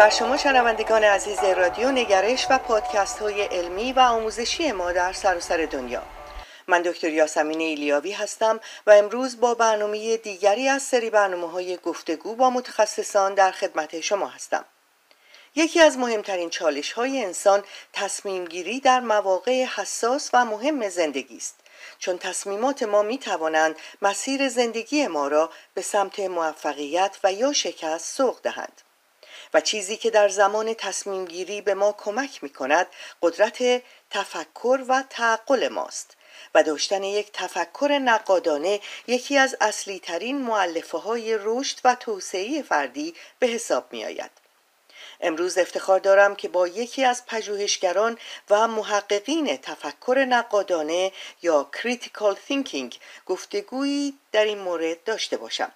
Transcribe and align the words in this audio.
بر 0.00 0.10
شما 0.10 0.36
شنوندگان 0.36 1.04
عزیز 1.04 1.44
رادیو 1.44 1.90
نگرش 1.90 2.46
و 2.50 2.58
پادکست 2.58 3.18
های 3.18 3.42
علمی 3.42 3.92
و 3.92 4.00
آموزشی 4.00 4.72
ما 4.72 4.92
در 4.92 5.12
سراسر 5.12 5.56
سر 5.56 5.66
دنیا. 5.66 6.02
من 6.66 6.82
دکتر 6.82 7.08
یاسمین 7.08 7.60
ایلیاوی 7.60 8.12
هستم 8.12 8.60
و 8.86 8.90
امروز 8.90 9.40
با 9.40 9.54
برنامه 9.54 10.16
دیگری 10.16 10.68
از 10.68 10.82
سری 10.82 11.10
برنامه 11.10 11.50
های 11.50 11.76
گفتگو 11.76 12.34
با 12.34 12.50
متخصصان 12.50 13.34
در 13.34 13.50
خدمت 13.50 14.00
شما 14.00 14.26
هستم. 14.26 14.64
یکی 15.54 15.80
از 15.80 15.98
مهمترین 15.98 16.50
چالش 16.50 16.92
های 16.92 17.24
انسان 17.24 17.64
تصمیم 17.92 18.44
گیری 18.44 18.80
در 18.80 19.00
مواقع 19.00 19.64
حساس 19.64 20.30
و 20.32 20.44
مهم 20.44 20.88
زندگی 20.88 21.36
است. 21.36 21.56
چون 21.98 22.18
تصمیمات 22.18 22.82
ما 22.82 23.02
می 23.02 23.18
توانند 23.18 23.76
مسیر 24.02 24.48
زندگی 24.48 25.06
ما 25.06 25.28
را 25.28 25.50
به 25.74 25.82
سمت 25.82 26.20
موفقیت 26.20 27.16
و 27.24 27.32
یا 27.32 27.52
شکست 27.52 28.16
سوق 28.16 28.40
دهند. 28.42 28.82
و 29.54 29.60
چیزی 29.60 29.96
که 29.96 30.10
در 30.10 30.28
زمان 30.28 30.74
تصمیم 30.74 31.24
گیری 31.24 31.60
به 31.60 31.74
ما 31.74 31.92
کمک 31.98 32.42
می 32.42 32.50
کند 32.50 32.86
قدرت 33.22 33.82
تفکر 34.10 34.84
و 34.88 35.04
تعقل 35.10 35.68
ماست 35.68 36.16
و 36.54 36.62
داشتن 36.62 37.02
یک 37.02 37.30
تفکر 37.32 37.98
نقادانه 38.04 38.80
یکی 39.06 39.38
از 39.38 39.56
اصلی 39.60 39.98
ترین 39.98 40.42
معلفه 40.42 40.98
های 40.98 41.38
رشد 41.40 41.78
و 41.84 41.94
توسعه 41.94 42.62
فردی 42.62 43.14
به 43.38 43.46
حساب 43.46 43.92
می 43.92 44.04
آید. 44.04 44.30
امروز 45.20 45.58
افتخار 45.58 46.00
دارم 46.00 46.36
که 46.36 46.48
با 46.48 46.68
یکی 46.68 47.04
از 47.04 47.26
پژوهشگران 47.26 48.18
و 48.50 48.68
محققین 48.68 49.56
تفکر 49.56 50.26
نقادانه 50.28 51.12
یا 51.42 51.70
Critical 51.72 52.36
Thinking 52.48 52.94
گفتگویی 53.26 54.18
در 54.32 54.44
این 54.44 54.58
مورد 54.58 55.04
داشته 55.04 55.36
باشم. 55.36 55.72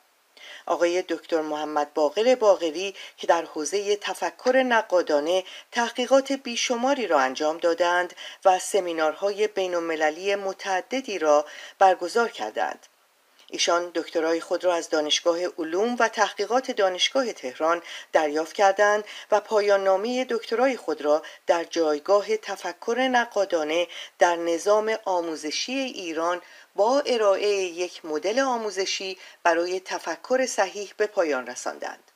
آقای 0.67 1.03
دکتر 1.03 1.41
محمد 1.41 1.95
باقر 1.95 2.35
باقری 2.35 2.95
که 3.17 3.27
در 3.27 3.45
حوزه 3.45 3.97
تفکر 3.97 4.63
نقادانه 4.63 5.45
تحقیقات 5.73 6.33
بیشماری 6.33 7.07
را 7.07 7.21
انجام 7.21 7.59
دادند 7.59 8.15
و 8.45 8.59
سمینارهای 8.59 9.49
بین 9.49 9.75
متعددی 10.37 11.19
را 11.19 11.47
برگزار 11.79 12.29
کردند. 12.29 12.87
ایشان 13.51 13.91
دکترای 13.95 14.41
خود 14.41 14.65
را 14.65 14.75
از 14.75 14.89
دانشگاه 14.89 15.39
علوم 15.59 15.97
و 15.99 16.09
تحقیقات 16.09 16.71
دانشگاه 16.71 17.33
تهران 17.33 17.83
دریافت 18.13 18.53
کردند 18.53 19.05
و 19.31 19.41
پایان 19.41 19.85
نامه 19.85 20.27
دکترای 20.31 20.77
خود 20.77 21.03
را 21.03 21.23
در 21.47 21.65
جایگاه 21.65 22.37
تفکر 22.37 23.09
نقادانه 23.13 23.89
در 24.19 24.37
نظام 24.37 24.97
آموزشی 25.05 25.73
ایران 25.73 26.43
با 26.77 27.01
ارائه 27.01 27.49
یک 27.49 28.05
مدل 28.05 28.39
آموزشی 28.39 29.19
برای 29.43 29.81
تفکر 29.81 30.47
صحیح 30.47 30.93
به 30.97 31.07
پایان 31.07 31.47
رساندند. 31.47 32.11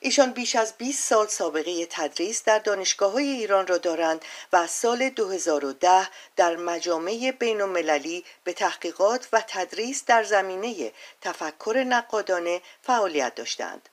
ایشان 0.00 0.30
بیش 0.30 0.56
از 0.56 0.76
20 0.78 1.08
سال 1.08 1.26
سابقه 1.26 1.86
تدریس 1.86 2.44
در 2.44 2.58
دانشگاه 2.58 3.12
های 3.12 3.24
ایران 3.28 3.66
را 3.66 3.78
دارند 3.78 4.24
و 4.52 4.56
از 4.56 4.70
سال 4.70 5.08
2010 5.08 6.08
در 6.36 6.56
مجامع 6.56 7.34
بین 7.38 7.60
المللی 7.60 8.24
به 8.44 8.52
تحقیقات 8.52 9.28
و 9.32 9.42
تدریس 9.48 10.04
در 10.04 10.22
زمینه 10.22 10.92
تفکر 11.20 11.84
نقادانه 11.88 12.60
فعالیت 12.82 13.34
داشتند. 13.34 13.88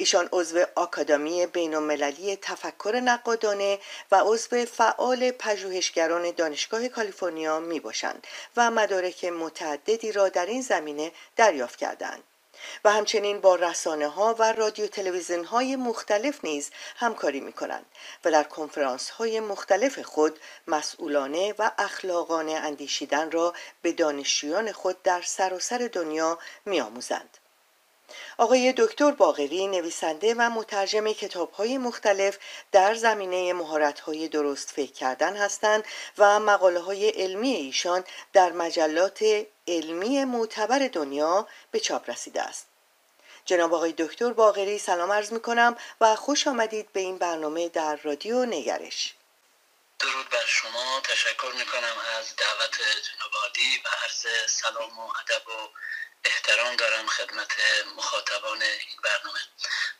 ایشان 0.00 0.28
عضو 0.32 0.64
آکادمی 0.74 1.46
بین 1.46 1.74
المللی 1.74 2.36
تفکر 2.36 3.00
نقادانه 3.04 3.78
و 4.12 4.22
عضو 4.24 4.64
فعال 4.64 5.30
پژوهشگران 5.30 6.30
دانشگاه 6.30 6.88
کالیفرنیا 6.88 7.60
می 7.60 7.80
باشند 7.80 8.26
و 8.56 8.70
مدارک 8.70 9.24
متعددی 9.24 10.12
را 10.12 10.28
در 10.28 10.46
این 10.46 10.62
زمینه 10.62 11.12
دریافت 11.36 11.78
کردند. 11.78 12.22
و 12.84 12.92
همچنین 12.92 13.40
با 13.40 13.56
رسانه 13.56 14.08
ها 14.08 14.34
و 14.38 14.52
رادیو 14.52 14.86
تلویزیون 14.86 15.44
های 15.44 15.76
مختلف 15.76 16.44
نیز 16.44 16.70
همکاری 16.96 17.40
می 17.40 17.52
کنند 17.52 17.86
و 18.24 18.30
در 18.30 18.44
کنفرانس 18.44 19.10
های 19.10 19.40
مختلف 19.40 19.98
خود 19.98 20.40
مسئولانه 20.66 21.54
و 21.58 21.70
اخلاقانه 21.78 22.52
اندیشیدن 22.52 23.30
را 23.30 23.54
به 23.82 23.92
دانشجویان 23.92 24.72
خود 24.72 25.02
در 25.02 25.22
سراسر 25.22 25.78
سر 25.78 25.88
دنیا 25.92 26.38
می 26.64 26.80
آموزند. 26.80 27.38
آقای 28.38 28.74
دکتر 28.76 29.10
باغری 29.10 29.66
نویسنده 29.66 30.34
و 30.38 30.50
مترجم 30.50 31.12
کتاب 31.12 31.52
های 31.52 31.78
مختلف 31.78 32.38
در 32.72 32.94
زمینه 32.94 33.52
مهارت 33.52 34.00
های 34.00 34.28
درست 34.28 34.70
فکر 34.70 34.92
کردن 34.92 35.36
هستند 35.36 35.84
و 36.18 36.40
مقاله 36.40 36.80
های 36.80 37.08
علمی 37.08 37.54
ایشان 37.54 38.04
در 38.32 38.52
مجلات 38.52 39.24
علمی 39.68 40.24
معتبر 40.24 40.78
دنیا 40.78 41.48
به 41.70 41.80
چاپ 41.80 42.10
رسیده 42.10 42.42
است. 42.42 42.66
جناب 43.44 43.74
آقای 43.74 43.94
دکتر 43.98 44.32
باغری 44.32 44.78
سلام 44.78 45.12
عرض 45.12 45.32
می 45.32 45.40
کنم 45.40 45.76
و 46.00 46.16
خوش 46.16 46.46
آمدید 46.46 46.92
به 46.92 47.00
این 47.00 47.18
برنامه 47.18 47.68
در 47.68 47.96
رادیو 47.96 48.44
نگرش. 48.44 49.14
درود 49.98 50.28
بر 50.28 50.46
شما 50.46 51.00
تشکر 51.04 51.52
می 51.58 51.64
کنم 51.64 51.96
از 52.18 52.36
دعوت 52.36 52.74
جناب 52.80 53.32
و 53.32 53.88
عرض 54.04 54.26
سلام 54.50 54.98
و 54.98 55.02
ادب 55.02 55.48
و 55.48 55.68
احترام 56.24 56.76
دارم 56.76 57.06
خدمت 57.06 57.48
مخاطبان 57.96 58.62
این 58.62 58.98
برنامه. 59.04 59.38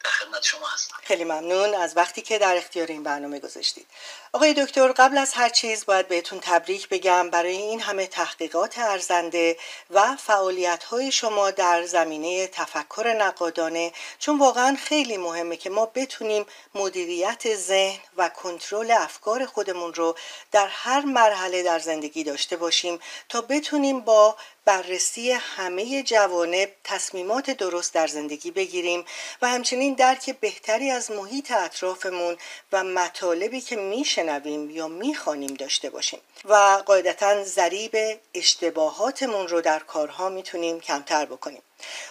در 0.04 0.10
خدمت 0.10 0.42
شما 0.42 0.68
هستم. 0.68 0.96
خیلی 1.02 1.24
ممنون 1.24 1.74
از 1.74 1.96
وقتی 1.96 2.22
که 2.22 2.38
در 2.38 2.56
اختیار 2.56 2.86
این 2.86 3.02
برنامه 3.02 3.40
گذاشتید. 3.40 3.86
آقای 4.32 4.54
دکتر 4.54 4.92
قبل 4.92 5.18
از 5.18 5.32
هر 5.32 5.48
چیز 5.48 5.86
باید 5.86 6.08
بهتون 6.08 6.40
تبریک 6.42 6.88
بگم 6.88 7.30
برای 7.30 7.56
این 7.56 7.80
همه 7.80 8.06
تحقیقات 8.06 8.78
ارزنده 8.78 9.56
و 9.90 10.16
فعالیت 10.16 10.84
های 10.84 11.12
شما 11.12 11.50
در 11.50 11.86
زمینه 11.86 12.46
تفکر 12.46 13.14
نقادانه 13.18 13.92
چون 14.18 14.38
واقعا 14.38 14.76
خیلی 14.84 15.16
مهمه 15.16 15.56
که 15.56 15.70
ما 15.70 15.86
بتونیم 15.86 16.46
مدیریت 16.74 17.56
ذهن 17.56 17.98
و 18.16 18.28
کنترل 18.28 18.90
افکار 18.90 19.46
خودمون 19.46 19.94
رو 19.94 20.16
در 20.52 20.66
هر 20.70 21.00
مرحله 21.00 21.62
در 21.62 21.78
زندگی 21.78 22.24
داشته 22.24 22.56
باشیم 22.56 22.98
تا 23.28 23.40
بتونیم 23.40 24.00
با 24.00 24.36
بررسی 24.64 25.32
همه 25.32 26.02
جوانب 26.02 26.70
تصمیمات 26.84 27.50
درست 27.50 27.94
در 27.94 28.06
زندگی 28.06 28.50
بگیریم 28.50 29.04
و 29.42 29.48
همچنین 29.48 29.94
درک 29.94 30.40
بهتری 30.40 30.90
از 30.90 31.10
محیط 31.10 31.50
اطرافمون 31.50 32.36
و 32.72 32.84
مطالبی 32.84 33.60
که 33.60 33.76
میشنویم 34.20 34.70
یا 34.70 34.88
می‌خوانیم 34.88 35.54
داشته 35.54 35.90
باشیم 35.90 36.20
و 36.44 36.54
قاعدتا 36.86 37.44
ضریب 37.44 38.20
اشتباهاتمون 38.34 39.48
رو 39.48 39.60
در 39.60 39.78
کارها 39.78 40.28
می‌تونیم 40.28 40.80
کمتر 40.80 41.24
بکنیم. 41.24 41.62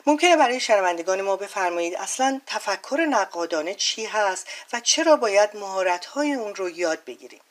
ممکنه 0.06 0.36
برای 0.38 0.60
شنوندگان 0.60 1.22
ما 1.22 1.36
بفرمایید 1.36 1.96
اصلا 1.96 2.42
تفکر 2.48 3.06
نقادانه 3.10 3.76
چی 3.76 4.06
هست 4.06 4.48
و 4.74 4.80
چرا 4.80 5.16
باید 5.16 5.56
مهارت‌های 5.56 6.34
اون 6.34 6.56
رو 6.56 6.70
یاد 6.70 7.04
بگیریم؟ 7.04 7.42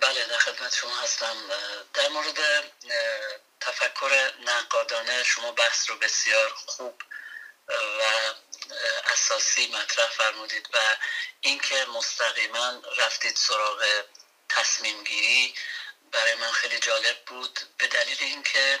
بله 0.00 0.26
در 0.30 0.38
خدمت 0.38 0.74
شما 0.74 0.96
هستم. 1.02 1.36
در 1.94 2.08
مورد 2.08 2.38
تفکر 3.60 4.10
نقادانه 4.46 5.22
شما 5.22 5.52
بحث 5.52 5.90
رو 5.90 5.96
بسیار 5.96 6.52
خوب 6.66 6.94
و 7.70 8.02
اساسی 9.12 9.66
مطرح 9.66 10.06
فرمودید 10.06 10.68
و 10.72 10.78
اینکه 11.40 11.86
مستقیما 11.94 12.82
رفتید 12.96 13.36
سراغ 13.36 14.04
تصمیم 14.48 15.04
گیری 15.04 15.54
برای 16.12 16.34
من 16.34 16.52
خیلی 16.52 16.78
جالب 16.78 17.24
بود. 17.24 17.60
به 17.78 17.86
دلیل 17.86 18.16
اینکه 18.20 18.80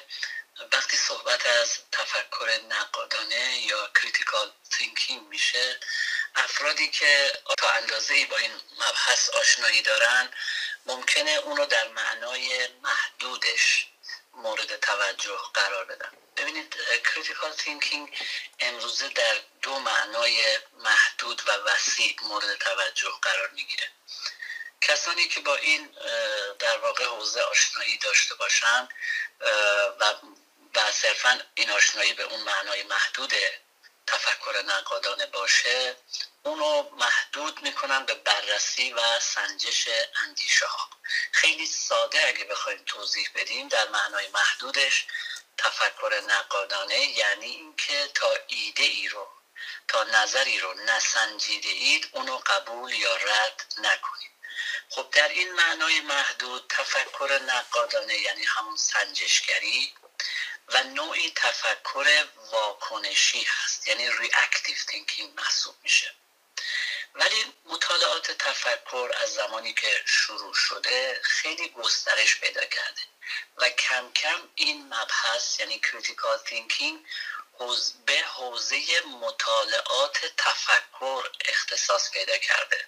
وقتی 0.72 0.96
صحبت 0.96 1.46
از 1.46 1.78
تفکر 1.92 2.60
نقادانه 2.68 3.60
یا 3.66 3.90
critical 4.02 4.52
thinking 4.70 5.28
میشه 5.28 5.80
افرادی 6.34 6.90
که 6.90 7.32
تا 7.58 7.70
اندازه 7.70 8.26
با 8.26 8.36
این 8.36 8.52
مبحث 8.78 9.30
آشنایی 9.30 9.82
دارن 9.82 10.28
ممکنه 10.86 11.30
اونو 11.30 11.66
در 11.66 11.88
معنای 11.88 12.68
محدودش 12.82 13.86
مورد 14.34 14.80
توجه 14.80 15.38
قرار 15.54 15.84
بدن 15.84 16.10
ببینید 16.36 16.76
critical 17.04 17.52
thinking 17.52 18.18
امروزه 18.60 19.08
در 19.08 19.34
دو 19.62 19.78
معنای 19.78 20.58
محدود 20.74 21.42
و 21.48 21.52
وسیع 21.52 22.16
مورد 22.22 22.54
توجه 22.58 23.12
قرار 23.22 23.50
می‌گیره. 23.50 23.90
کسانی 24.80 25.28
که 25.28 25.40
با 25.40 25.56
این 25.56 25.94
در 26.58 26.78
واقع 26.78 27.04
حوزه 27.04 27.40
آشنایی 27.40 27.98
داشته 27.98 28.34
باشن 28.34 28.88
و 30.00 30.14
و 30.74 30.92
صرفا 30.92 31.40
این 31.54 31.70
آشنایی 31.70 32.12
به 32.12 32.22
اون 32.22 32.40
معنای 32.40 32.82
محدود 32.82 33.32
تفکر 34.06 34.62
نقادانه 34.66 35.26
باشه 35.26 35.96
اونو 36.42 36.90
محدود 36.90 37.62
می‌کنن 37.62 38.04
به 38.04 38.14
بررسی 38.14 38.92
و 38.92 39.20
سنجش 39.20 39.88
اندیشه 40.24 40.66
ها 40.66 40.90
خیلی 41.32 41.66
ساده 41.66 42.26
اگه 42.26 42.44
بخوایم 42.44 42.82
توضیح 42.86 43.28
بدیم 43.34 43.68
در 43.68 43.88
معنای 43.88 44.28
محدودش 44.28 45.06
تفکر 45.58 46.22
نقادانه 46.28 46.98
یعنی 46.98 47.46
اینکه 47.46 48.10
تا 48.14 48.28
ایده 48.46 48.82
ای 48.82 49.08
رو 49.08 49.28
تا 49.88 50.04
نظری 50.04 50.60
رو 50.60 50.74
نسنجیده 50.74 51.68
اید 51.68 52.08
اونو 52.12 52.36
قبول 52.36 52.92
یا 52.92 53.16
رد 53.16 53.74
نکنید. 53.78 54.30
خب 54.90 55.10
در 55.10 55.28
این 55.28 55.52
معنای 55.52 56.00
محدود 56.00 56.66
تفکر 56.68 57.40
نقادانه 57.42 58.18
یعنی 58.18 58.44
همون 58.44 58.76
سنجشگری 58.76 59.94
و 60.68 60.82
نوعی 60.82 61.32
تفکر 61.36 62.26
واکنشی 62.52 63.44
هست 63.44 63.88
یعنی 63.88 64.10
reactive 64.10 64.76
thinking 64.88 65.34
محسوب 65.38 65.74
میشه. 65.82 66.14
ولی 67.14 67.54
مطالعات 67.64 68.32
تفکر 68.32 69.10
از 69.22 69.34
زمانی 69.34 69.72
که 69.72 70.02
شروع 70.06 70.54
شده 70.54 71.20
خیلی 71.22 71.68
گسترش 71.68 72.40
پیدا 72.40 72.64
کرده. 72.64 73.00
و 73.56 73.70
کم 73.70 74.12
کم 74.12 74.48
این 74.54 74.86
مبحث 74.86 75.60
یعنی 75.60 75.78
critical 75.78 76.38
thinking 76.38 77.06
به 78.06 78.22
حوزه 78.22 79.00
مطالعات 79.20 80.18
تفکر 80.36 81.30
اختصاص 81.48 82.10
پیدا 82.10 82.38
کرده. 82.38 82.86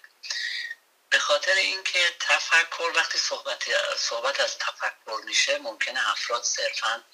به 1.10 1.18
خاطر 1.18 1.52
اینکه 1.52 2.14
تفکر 2.20 2.92
وقتی 2.94 3.18
صحبت, 3.18 3.64
صحبت 3.96 4.40
از 4.40 4.58
تفکر 4.58 5.20
میشه 5.24 5.58
ممکنه 5.58 6.10
افراد 6.10 6.42
صرفا 6.42 7.04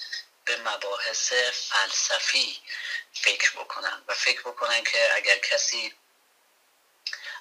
به 0.45 0.57
مباحث 0.57 1.33
فلسفی 1.53 2.63
فکر 3.13 3.51
بکنن. 3.51 4.05
و 4.09 4.15
فکر 4.15 4.41
بکنن 4.41 4.85
که 4.85 5.15
اگر 5.15 5.39
کسی 5.39 5.95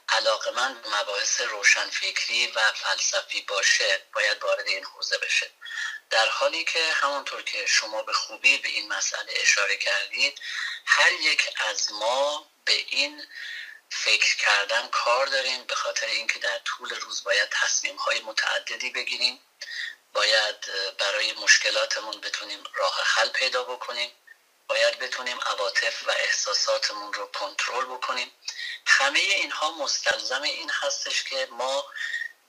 علاقه 0.09 0.51
من 0.51 0.81
به 0.81 0.89
مباحث 0.89 1.41
روشنفکری 1.41 2.47
و 2.47 2.71
فلسفی 2.71 3.41
باشه 3.41 4.01
باید 4.13 4.43
وارد 4.43 4.67
این 4.67 4.83
حوزه 4.83 5.17
بشه. 5.17 5.51
در 6.09 6.29
حالی 6.29 6.63
که 6.63 6.91
همونطور 6.93 7.41
که 7.41 7.65
شما 7.65 8.03
به 8.03 8.13
خوبی 8.13 8.57
به 8.57 8.69
این 8.69 8.93
مسئله 8.93 9.33
اشاره 9.35 9.77
کردید 9.77 10.41
هر 10.85 11.11
یک 11.11 11.49
از 11.57 11.91
ما 11.91 12.51
به 12.65 12.73
این 12.73 13.27
فکر 13.89 14.35
کردن 14.37 14.87
کار 14.87 15.25
داریم 15.25 15.63
به 15.63 15.75
خاطر 15.75 16.07
اینکه 16.07 16.39
در 16.39 16.59
طول 16.59 16.89
روز 16.89 17.23
باید 17.23 17.49
تصمیم 17.51 17.95
های 17.95 18.19
متعددی 18.19 18.89
بگیریم 18.89 19.39
باید 20.13 20.55
برای 20.97 21.33
مشکلاتمون 21.33 22.21
بتونیم 22.21 22.63
راه 22.73 23.01
حل 23.03 23.29
پیدا 23.29 23.63
بکنیم 23.63 24.11
باید 24.67 24.99
بتونیم 24.99 25.39
عواطف 25.39 26.07
و 26.07 26.11
احساساتمون 26.11 27.13
رو 27.13 27.25
کنترل 27.25 27.85
بکنیم. 27.85 28.31
همه 28.99 29.19
اینها 29.19 29.71
مستلزم 29.71 30.41
این 30.41 30.69
هستش 30.69 31.23
که 31.23 31.47
ما 31.51 31.85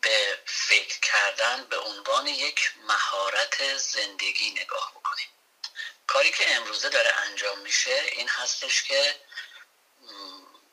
به 0.00 0.38
فکر 0.46 1.00
کردن 1.00 1.64
به 1.64 1.78
عنوان 1.78 2.26
یک 2.26 2.72
مهارت 2.82 3.76
زندگی 3.76 4.50
نگاه 4.50 4.92
بکنیم. 4.94 5.28
کاری 6.06 6.30
که 6.30 6.56
امروزه 6.56 6.88
داره 6.88 7.14
انجام 7.16 7.58
میشه 7.58 8.02
این 8.12 8.28
هستش 8.28 8.82
که 8.82 9.20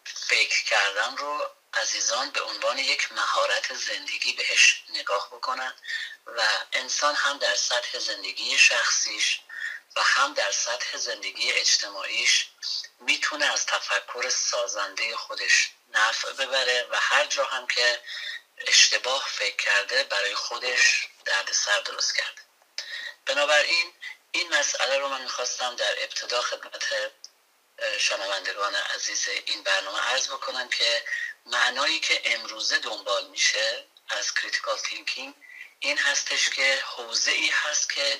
فکر 0.06 0.64
کردن 0.64 1.18
رو 1.18 1.50
عزیزان 1.74 2.30
به 2.30 2.42
عنوان 2.42 2.78
یک 2.78 3.12
مهارت 3.12 3.74
زندگی 3.74 4.34
بهش 4.34 4.84
نگاه 4.90 5.28
بکنن 5.32 5.74
و 6.26 6.48
انسان 6.74 7.16
هم 7.16 7.38
در 7.38 7.56
سطح 7.56 8.00
زندگی 8.00 8.58
شخصیش 8.58 9.40
و 9.96 10.04
هم 10.04 10.34
در 10.34 10.52
سطح 10.52 10.98
زندگی 10.98 11.52
اجتماعیش 11.52 12.48
می‌تونه 13.00 13.46
از 13.46 13.66
تفکر 13.66 14.30
سازنده 14.30 15.16
خودش 15.16 15.70
نفع 15.90 16.32
ببره 16.32 16.88
و 16.90 16.96
هر 17.00 17.26
جا 17.26 17.46
هم 17.46 17.68
که 17.68 18.02
اشتباه 18.58 19.26
فکر 19.28 19.56
کرده 19.56 20.04
برای 20.04 20.36
خودش 20.36 21.08
درد 21.26 21.52
سر 21.52 21.80
درست 21.80 22.16
کرده. 22.16 22.42
بنابراین 23.26 23.94
این 24.32 24.54
مسئله 24.54 24.98
رو 24.98 25.10
من 25.10 25.22
می‌خواستم 25.22 25.76
در 25.76 26.04
ابتدا 26.04 26.42
خدمت 26.42 27.12
شنوندگان 28.00 28.76
عزیز 28.76 29.28
این 29.46 29.64
برنامه 29.64 30.00
عرض 30.00 30.28
بکنم 30.28 30.70
که 30.70 31.04
معنایی 31.46 32.00
که 32.00 32.22
امروزه 32.26 32.80
دنبال 32.80 33.28
میشه 33.28 33.86
از 34.10 34.34
critical 34.34 34.78
thinking 34.78 35.34
این 35.80 35.98
هستش 35.98 36.50
که 36.50 36.84
حوزه 36.86 37.32
ای 37.32 37.50
هست 37.50 37.94
که 37.94 38.20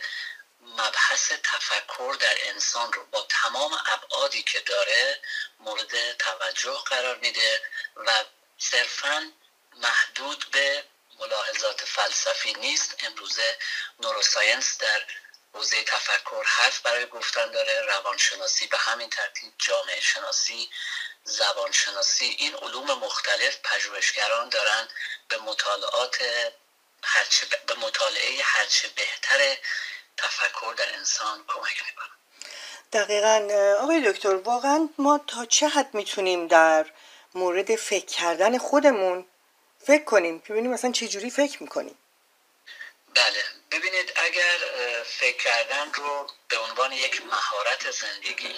مبحث 0.62 1.32
تفکر 1.44 2.18
در 2.20 2.38
انسان 2.42 2.94
رو 2.94 3.06
با 3.06 3.28
تمام 3.30 3.78
ابعادی 3.86 4.44
که 4.44 4.60
داره 4.60 5.22
مورد 5.60 6.18
توجه 6.18 6.78
قرار 6.86 7.16
میده 7.16 7.62
و 7.96 8.24
صرفا 8.58 9.32
محدود 9.76 10.46
به 10.52 10.84
ملاحظات 11.20 11.86
فلسفی 11.86 12.54
نیست. 12.54 12.96
امروزه 13.00 13.58
neuroscience 14.00 14.78
در 14.78 15.06
حوزه 15.54 15.84
تفکر 15.84 16.44
حرف 16.46 16.80
برای 16.80 17.06
گفتن 17.06 17.52
داره 17.52 17.82
روانشناسی 17.82 18.68
به 18.68 18.78
همین 18.78 19.10
ترتیب 19.10 19.54
جامعه 19.58 20.02
شناسی 20.02 20.70
زبان 21.24 21.72
شناسی 21.72 22.26
این 22.26 22.56
علوم 22.56 22.92
مختلف 22.92 23.58
پژوهشگران 23.64 24.50
دارن 24.50 24.88
به 25.28 25.38
مطالعات 25.38 26.18
هرچه 27.04 27.46
به 27.68 27.74
مطالعه 27.74 28.44
هرچه 28.44 28.88
بهتر 28.88 29.58
تفکر 30.18 30.74
در 30.78 30.96
انسان 30.96 31.46
کمک 31.48 31.84
می‌کنن 31.90 32.16
دقیقا 32.94 33.48
آقای 33.80 34.12
دکتر 34.12 34.36
واقعا 34.36 34.90
ما 34.98 35.18
تا 35.28 35.46
چه 35.46 35.68
حد 35.68 35.94
می‌تونیم 35.94 36.48
در 36.48 36.86
مورد 37.36 37.76
فکر 37.76 38.06
کردن 38.06 38.58
خودمون 38.58 39.26
فکر 39.88 40.04
کنیم؟ 40.04 40.42
که 40.42 40.54
ببینیم 40.54 40.72
مثلا 40.72 40.92
چه 40.92 41.08
جوری 41.08 41.30
فکر 41.30 41.64
می‌کنیم. 41.64 41.98
بله 43.16 43.44
ببینید 43.72 44.14
اگر 44.16 44.58
فکر 45.06 45.38
کردن 45.38 45.94
رو 45.94 46.28
به 46.48 46.58
عنوان 46.58 46.92
یک 46.92 47.26
مهارت 47.26 47.92
زندگی 47.92 48.56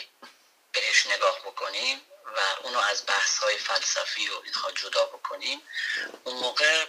بهش 0.71 1.07
نگاه 1.07 1.39
بکنیم 1.39 2.01
و 2.35 2.39
اونو 2.63 2.79
از 2.79 3.03
بحث 3.07 3.37
های 3.37 3.57
فلسفی 3.57 4.29
و 4.29 4.33
اینها 4.43 4.71
جدا 4.71 5.05
بکنیم 5.05 5.61
اون 6.23 6.35
موقع 6.35 6.85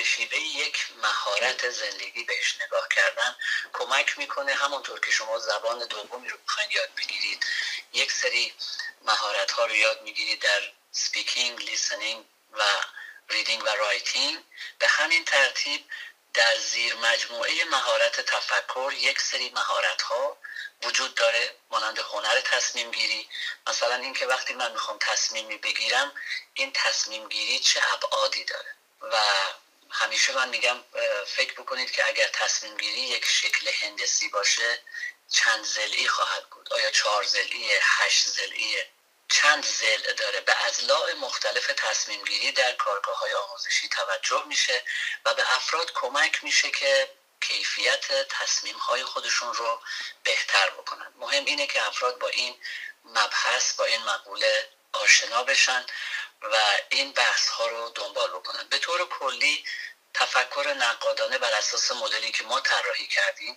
به 0.00 0.06
شیوه 0.06 0.38
یک 0.38 0.86
مهارت 1.02 1.70
زندگی 1.70 2.24
بهش 2.24 2.54
نگاه 2.60 2.88
کردن 2.88 3.36
کمک 3.72 4.18
می‌کنه. 4.18 4.54
همونطور 4.54 5.00
که 5.00 5.10
شما 5.10 5.38
زبان 5.38 5.86
دومی 5.86 6.28
رو 6.28 6.38
بخواید 6.46 6.70
یاد 6.72 6.94
بگیرید 6.94 7.46
یک 7.92 8.12
سری 8.12 8.54
مهارت 9.02 9.50
ها 9.50 9.64
رو 9.66 9.74
یاد 9.74 10.02
می‌گیرید 10.02 10.42
در 10.42 10.72
speaking 10.92 11.58
listening 11.64 12.24
و 12.52 12.62
reading 13.28 13.64
و 13.64 13.68
writing 13.68 14.44
به 14.78 14.88
همین 14.88 15.24
ترتیب 15.24 15.84
در 16.34 16.56
زیر 16.58 16.94
مجموعه 16.94 17.64
مهارت 17.64 18.20
تفکر 18.20 18.92
یک 18.96 19.20
سری 19.20 19.50
مهارت 19.50 20.02
ها 20.02 20.36
وجود 20.82 21.14
داره 21.14 21.54
مانند 21.70 21.98
هنر 21.98 22.40
تصمیم 22.40 22.90
گیری. 22.90 23.28
مثلا 23.66 23.94
اینکه 23.94 24.26
وقتی 24.26 24.54
من 24.54 24.72
می‌خوام 24.72 24.98
تصمیمی 25.00 25.56
بگیرم 25.56 26.12
این 26.54 26.72
تصمیم 26.74 27.28
گیری 27.28 27.58
چه 27.58 27.80
ابعادی 27.92 28.44
داره؟ 28.44 28.74
و 29.00 29.16
همیشه 29.90 30.32
من 30.32 30.48
میگم 30.48 30.76
فکر 31.26 31.52
بکنید 31.52 31.90
که 31.90 32.06
اگر 32.06 32.28
تصمیم 32.32 32.76
گیری 32.76 33.00
یک 33.00 33.24
شکل 33.24 33.70
هندسی 33.80 34.28
باشه 34.28 34.78
چند 35.30 35.64
زلی 35.64 36.08
خواهد 36.08 36.50
بود؟ 36.50 36.72
آیا 36.72 36.90
چهار 36.90 37.24
زلی 37.24 37.70
هشت 37.80 38.28
زلی 38.28 38.76
چند 39.28 39.66
زل 39.66 40.12
داره؟ 40.12 40.40
به 40.40 40.64
ازلاع 40.64 41.12
مختلف 41.12 41.66
تصمیم 41.76 42.24
گیری 42.24 42.52
در 42.52 42.72
کارگاه 42.72 43.18
های 43.18 43.34
آموزشی 43.34 43.88
توجه 43.88 44.44
میشه 44.46 44.82
و 45.24 45.34
به 45.34 45.56
افراد 45.56 45.92
کمک 45.92 46.44
میشه 46.44 46.70
که 46.70 47.10
کیفیت 47.40 48.28
تصمیم 48.28 48.76
های 48.76 49.04
خودشون 49.04 49.54
رو 49.54 49.80
بهتر 50.24 50.70
بکنن. 50.70 51.12
مهم 51.16 51.44
اینه 51.44 51.66
که 51.66 51.86
افراد 51.86 52.18
با 52.18 52.28
این 52.28 52.56
مبحث 53.04 53.74
با 53.74 53.84
این 53.84 54.02
مقوله 54.02 54.68
آشنا 54.92 55.44
بشن. 55.44 55.86
و 56.42 56.56
این 56.90 57.12
بحث 57.12 57.48
ها 57.48 57.66
رو 57.66 57.90
دنبال 57.90 58.30
بکنن 58.30 58.68
به 58.68 58.78
طور 58.78 59.08
کلی 59.08 59.64
تفکر 60.14 60.74
نقادانه 60.78 61.38
بر 61.38 61.52
اساس 61.52 61.92
مدلی 61.92 62.32
که 62.32 62.44
ما 62.44 62.60
طراحی 62.60 63.06
کردیم 63.06 63.56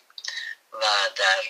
و 0.73 0.85
در 1.15 1.43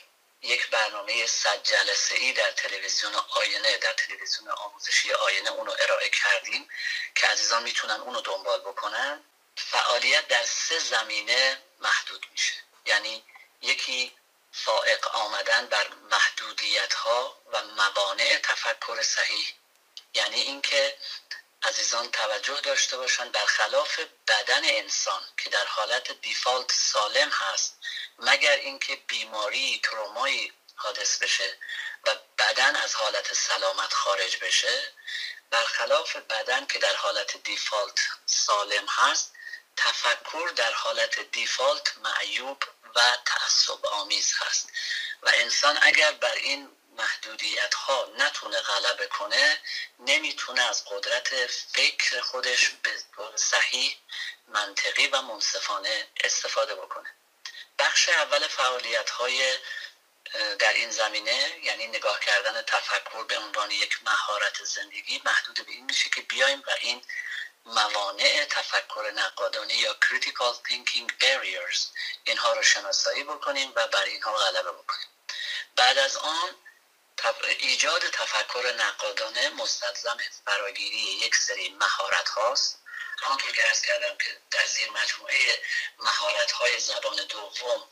یک 0.44 0.70
برنامه 0.70 1.28
صد 1.28 1.64
جلسه 1.64 2.16
ای 2.16 2.34
در 2.34 2.52
تلویزیون 2.52 3.16
آینه 3.16 3.78
در 3.78 3.94
تلویزیون 3.94 4.50
آموزشی 4.50 5.14
آینه 5.14 5.52
اونو 5.52 5.72
ارائه 5.80 6.10
کردیم 6.10 6.70
که 7.16 7.28
عزیزان 7.28 7.64
می‌تونن 7.64 8.02
اونو 8.02 8.22
دنبال 8.22 8.60
بکنن. 8.60 9.24
فعالیت 9.58 10.28
در 10.28 10.44
سه 10.44 10.80
زمینه 10.80 11.62
محدود 11.80 12.26
میشه. 12.32 12.54
یعنی 12.86 13.24
یکی 13.62 14.12
فائق 14.52 15.08
آمدن 15.08 15.66
بر 15.66 15.88
محدودیت 16.12 16.94
ها 16.94 17.38
و 17.52 17.64
موانع 17.64 18.38
تفکر 18.38 19.04
صحیح. 19.04 19.54
یعنی 20.14 20.42
اینکه 20.42 20.98
عزیزان 21.64 22.12
توجه 22.12 22.62
داشته 22.62 22.98
باشند 22.98 23.32
برخلاف 23.32 24.00
بدن 24.28 24.62
انسان 24.64 25.22
که 25.38 25.50
در 25.50 25.66
حالت 25.66 26.12
دیفالت 26.12 26.72
سالم 26.72 27.30
هست 27.30 27.78
مگر 28.20 28.56
اینکه 28.56 28.96
بیماری 28.96 29.80
ترومایی 29.84 30.54
حادث 30.76 31.18
بشه 31.18 31.58
و 32.08 32.16
بدن 32.40 32.76
از 32.76 32.96
حالت 32.96 33.34
سلامت 33.34 33.94
خارج 33.94 34.38
بشه؟ 34.38 34.94
برخلاف 35.50 36.16
بدن 36.16 36.66
که 36.66 36.80
در 36.80 36.96
حالت 36.96 37.38
دیفالت 37.38 38.00
سالم 38.26 38.86
هست 38.90 39.34
تفکر 39.78 40.52
در 40.56 40.74
حالت 40.74 41.20
دیفالت 41.20 41.98
معیوب 41.98 42.64
و 42.96 43.18
تعصب 43.26 43.86
آمیز 43.86 44.34
هست. 44.40 44.70
و 45.22 45.32
انسان 45.34 45.80
اگر 45.82 46.12
بر 46.12 46.34
این 46.34 46.70
محدودیت 46.98 47.74
ها 47.74 48.10
نتونه 48.18 48.62
غلبه 48.62 49.08
کنه 49.08 49.58
نمی‌تونه 50.00 50.62
از 50.62 50.86
قدرت 50.86 51.48
فکر 51.48 52.22
خودش 52.22 52.70
به 52.70 52.92
صحیح 53.36 53.98
منطقی 54.48 55.08
و 55.08 55.22
منصفانه 55.22 56.08
استفاده 56.24 56.76
بکنه. 56.76 57.14
بخش 57.80 58.10
اول 58.10 58.48
فعالیت 58.48 59.10
های 59.10 59.58
در 60.60 60.74
این 60.74 60.92
زمینه 60.92 61.60
یعنی 61.64 61.88
نگاه 61.88 62.20
کردن 62.20 62.62
تفکر 62.62 63.24
به 63.24 63.38
عنوان 63.38 63.72
یک 63.72 64.00
مهارت 64.06 64.64
زندگی 64.64 65.22
محدود 65.26 65.66
به 65.66 65.72
این 65.72 65.86
میشه 65.86 66.10
که 66.10 66.22
بیایم 66.22 66.64
و 66.68 66.72
این 66.82 67.02
موانع 67.66 68.46
تفکر 68.50 69.12
نقادانه 69.16 69.76
یا 69.76 69.98
critical 70.02 70.70
thinking 70.70 71.12
barriers 71.22 71.80
اینها 72.24 72.54
رو 72.54 72.64
شناسایی 72.64 73.24
بکنیم 73.24 73.72
و 73.76 73.88
بر 73.88 74.04
اینها 74.04 74.34
غلبه 74.34 74.72
بکنیم. 74.72 75.08
بعد 75.76 75.98
از 75.98 76.18
آن 76.18 76.56
ایجاد 77.60 78.10
تفکر 78.10 78.74
نقادانه 78.78 79.50
مستلزم 79.50 80.18
فراگیری 80.46 80.98
یک 80.98 81.36
سری 81.36 81.70
مهارت 81.70 82.30
هاست. 82.30 82.80
همونطور 83.22 83.52
که 83.52 83.68
ارز 83.68 83.82
کردم 83.82 84.18
که 84.18 84.38
در 84.52 84.66
زیر 84.66 84.90
مجموعه 84.92 85.62
مهارت 86.00 86.52
های 86.52 86.80
زبان 86.80 87.16
دوم 87.30 87.88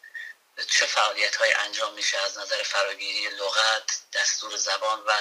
چه 0.69 0.85
فعالیت 0.85 1.35
های 1.35 1.53
انجام 1.53 1.93
میشه 1.93 2.17
از 2.17 2.37
نظر 2.37 2.63
فراگیری 2.63 3.29
لغت 3.29 4.01
دستور 4.13 4.57
زبان 4.57 4.99
و 4.99 5.13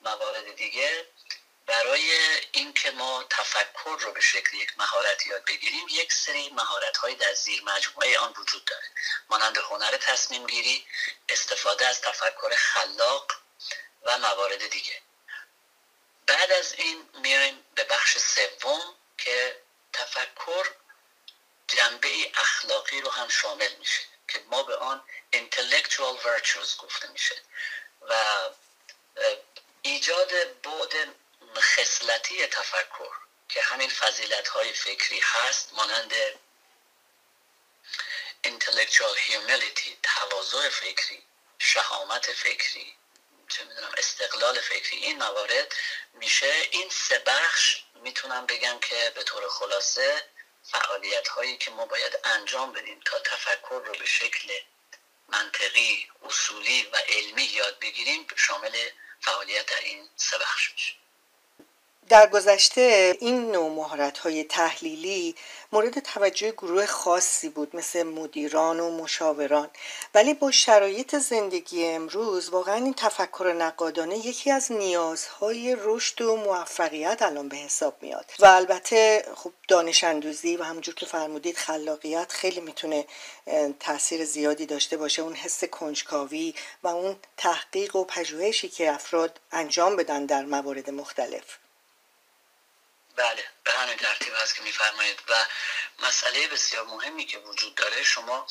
موارد 0.00 0.56
دیگه. 0.56 1.06
برای 1.66 2.12
اینکه 2.52 2.90
ما 2.90 3.24
تفکر 3.30 3.96
رو 4.00 4.12
به 4.12 4.20
شکل 4.20 4.56
یک 4.56 4.78
مهارت 4.78 5.26
یاد 5.26 5.44
بگیریم 5.44 5.86
یک 5.90 6.12
سری 6.12 6.50
مهارت 6.50 6.96
های 6.96 7.14
در 7.14 7.34
زیر 7.34 7.62
مجموعه 7.62 8.18
آن 8.18 8.34
وجود 8.38 8.64
داره. 8.64 8.86
مانند 9.30 9.58
هنر 9.58 9.96
تصمیم 9.96 10.46
گیری 10.46 10.86
استفاده 11.28 11.86
از 11.86 12.00
تفکر 12.00 12.56
خلاق 12.56 13.32
و 14.02 14.18
موارد 14.18 14.66
دیگه. 14.70 15.02
بعد 16.26 16.52
از 16.52 16.72
این 16.72 17.08
میایم 17.14 17.64
به 17.74 17.84
بخش 17.84 18.18
سوم 18.18 18.94
که 19.18 19.62
تفکر 19.92 20.70
جنبه 21.68 22.32
اخلاقی 22.34 23.00
رو 23.00 23.10
هم 23.10 23.28
شامل 23.28 23.74
میشه 23.74 24.02
که 24.28 24.38
ما 24.50 24.62
به 24.62 24.76
آن 24.76 25.04
intellectual 25.32 26.22
virtues 26.24 26.76
گفته 26.78 27.08
میشه. 27.08 27.42
و 28.00 28.14
ایجاد 29.82 30.60
بعد 30.62 31.14
خصلتی 31.56 32.46
تفکر 32.46 33.12
که 33.48 33.62
همین 33.62 33.90
فضیلت 33.90 34.48
های 34.48 34.72
فکری 34.72 35.20
هست 35.20 35.72
مانند 35.72 36.12
intellectual 38.46 39.16
humility 39.28 39.90
تواضع 40.02 40.68
فکری 40.68 41.22
شهامت 41.58 42.32
فکری 42.32 42.94
چه 43.48 43.64
می‌دونم 43.64 43.92
استقلال 43.98 44.60
فکری 44.60 44.96
این 44.96 45.18
موارد 45.18 45.74
میشه. 46.12 46.52
این 46.70 46.88
سه 46.90 47.18
بخش 47.18 47.82
می‌تونم 47.94 48.46
بگم 48.46 48.78
که 48.80 49.12
به 49.14 49.22
طور 49.22 49.48
خلاصه 49.48 50.22
فعالیت 50.62 51.28
هایی 51.28 51.56
که 51.56 51.70
ما 51.70 51.86
باید 51.86 52.18
انجام 52.24 52.72
بدیم 52.72 53.00
تا 53.04 53.18
تفکر 53.18 53.82
رو 53.86 53.92
به 53.92 54.06
شکل 54.06 54.52
منطقی 55.28 56.08
اصولی 56.22 56.82
و 56.92 56.96
علمی 57.08 57.42
یاد 57.42 57.78
بگیریم 57.78 58.26
شامل 58.36 58.88
فعالیت 59.20 59.66
در 59.66 59.80
این 59.80 60.08
سه 60.16 60.38
بخش 60.38 60.72
میشه. 60.72 60.94
در 62.08 62.26
گذشته 62.26 63.16
این 63.20 63.52
نوع 63.52 63.70
مهارت 63.70 64.18
های 64.18 64.44
تحلیلی 64.44 65.36
مورد 65.72 65.98
توجه 65.98 66.50
گروه 66.52 66.86
خاصی 66.86 67.48
بود 67.48 67.76
مثل 67.76 68.02
مدیران 68.02 68.80
و 68.80 68.90
مشاوران. 68.90 69.70
ولی 70.14 70.34
با 70.34 70.50
شرایط 70.50 71.16
زندگی 71.16 71.84
امروز 71.84 72.48
واقعا 72.48 72.74
این 72.74 72.94
تفکر 72.94 73.54
نقادانه 73.58 74.26
یکی 74.26 74.50
از 74.50 74.72
نیازهای 74.72 75.76
رشد 75.80 76.22
و 76.22 76.36
موفقیت 76.36 77.22
الان 77.22 77.48
به 77.48 77.56
حساب 77.56 77.96
میاد. 78.00 78.32
و 78.38 78.46
البته 78.46 79.24
خب 79.34 79.52
دانش 79.68 80.04
اندوزی 80.04 80.56
و 80.56 80.62
همونجور 80.62 80.94
که 80.94 81.06
فرمودید 81.06 81.56
خلاقیت 81.56 82.32
خیلی 82.32 82.60
می‌تونه 82.60 83.06
تاثیر 83.80 84.24
زیادی 84.24 84.66
داشته 84.66 84.96
باشه. 84.96 85.22
اون 85.22 85.34
حس 85.34 85.64
کنجکاوی 85.64 86.54
و 86.82 86.88
اون 86.88 87.16
تحقیق 87.36 87.96
و 87.96 88.04
پژوهشی 88.04 88.68
که 88.68 88.92
افراد 88.92 89.40
انجام 89.52 89.96
بدن 89.96 90.26
در 90.26 90.44
موارد 90.44 90.90
مختلف. 90.90 91.58
بله 93.18 93.44
به 93.64 93.72
همین 93.72 93.96
ترتیب 93.96 94.34
هست 94.34 94.54
که 94.54 94.62
میفرمایید. 94.62 95.22
و 95.28 95.46
مسئله 95.98 96.48
بسیار 96.48 96.84
مهمی 96.84 97.26
که 97.26 97.38
وجود 97.38 97.74
داره 97.74 98.04
شما 98.04 98.46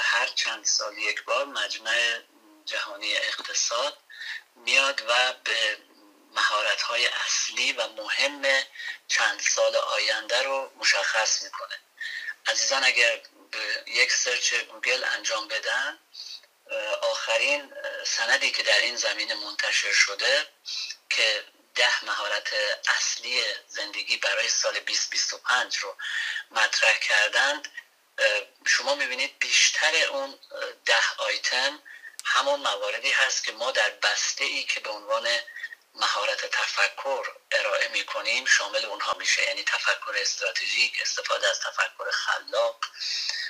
هر 0.00 0.26
چند 0.26 0.64
سال 0.64 0.98
یک 0.98 1.24
بار 1.24 1.44
مجمع 1.44 2.20
جهانی 2.64 3.16
اقتصاد 3.16 3.98
میاد 4.56 5.02
و 5.08 5.32
به 5.32 5.78
مهارت 6.34 6.82
های 6.82 7.06
اصلی 7.06 7.72
و 7.72 7.88
مهم 7.88 8.62
چند 9.08 9.40
سال 9.40 9.76
آینده 9.76 10.42
رو 10.42 10.70
مشخص 10.76 11.42
می‌کنه. 11.42 11.78
عزیزان 12.46 12.84
اگر 12.84 13.20
یک 13.86 14.12
search 14.12 14.54
گوگل 14.54 15.04
انجام 15.04 15.48
بدن 15.48 15.98
آخرین 17.02 17.72
سندی 18.04 18.50
که 18.50 18.62
در 18.62 18.78
این 18.78 18.96
زمینه 18.96 19.34
منتشر 19.34 19.92
شده 19.92 20.48
که 21.10 21.44
ده 21.76 22.04
مهارت 22.04 22.54
اصلی 22.96 23.44
زندگی 23.68 24.16
برای 24.16 24.48
سال 24.48 24.72
2025 24.72 25.76
رو 25.76 25.96
مطرح 26.50 26.98
کردند. 26.98 27.68
شما 28.66 28.94
می‌بینید 28.94 29.38
بیشتر 29.38 29.94
اون 30.10 30.38
ده 30.84 31.14
آیتم 31.18 31.82
همون 32.24 32.60
مواردی 32.60 33.10
هست 33.10 33.44
که 33.44 33.52
ما 33.52 33.70
در 33.70 33.90
بسته 33.90 34.44
ای 34.44 34.64
که 34.64 34.80
به 34.80 34.90
عنوان 34.90 35.28
مهارت 35.96 36.46
تفکر 36.46 37.26
ارائه 37.52 37.88
می‌کنیم 37.88 38.44
شامل 38.44 38.84
اونها 38.84 39.12
میشه. 39.18 39.42
یعنی 39.42 39.64
تفکر 39.64 40.14
استراتژیک 40.20 40.98
استفاده 41.02 41.48
از 41.48 41.60
تفکر 41.60 42.10
خلاق. 42.10 42.84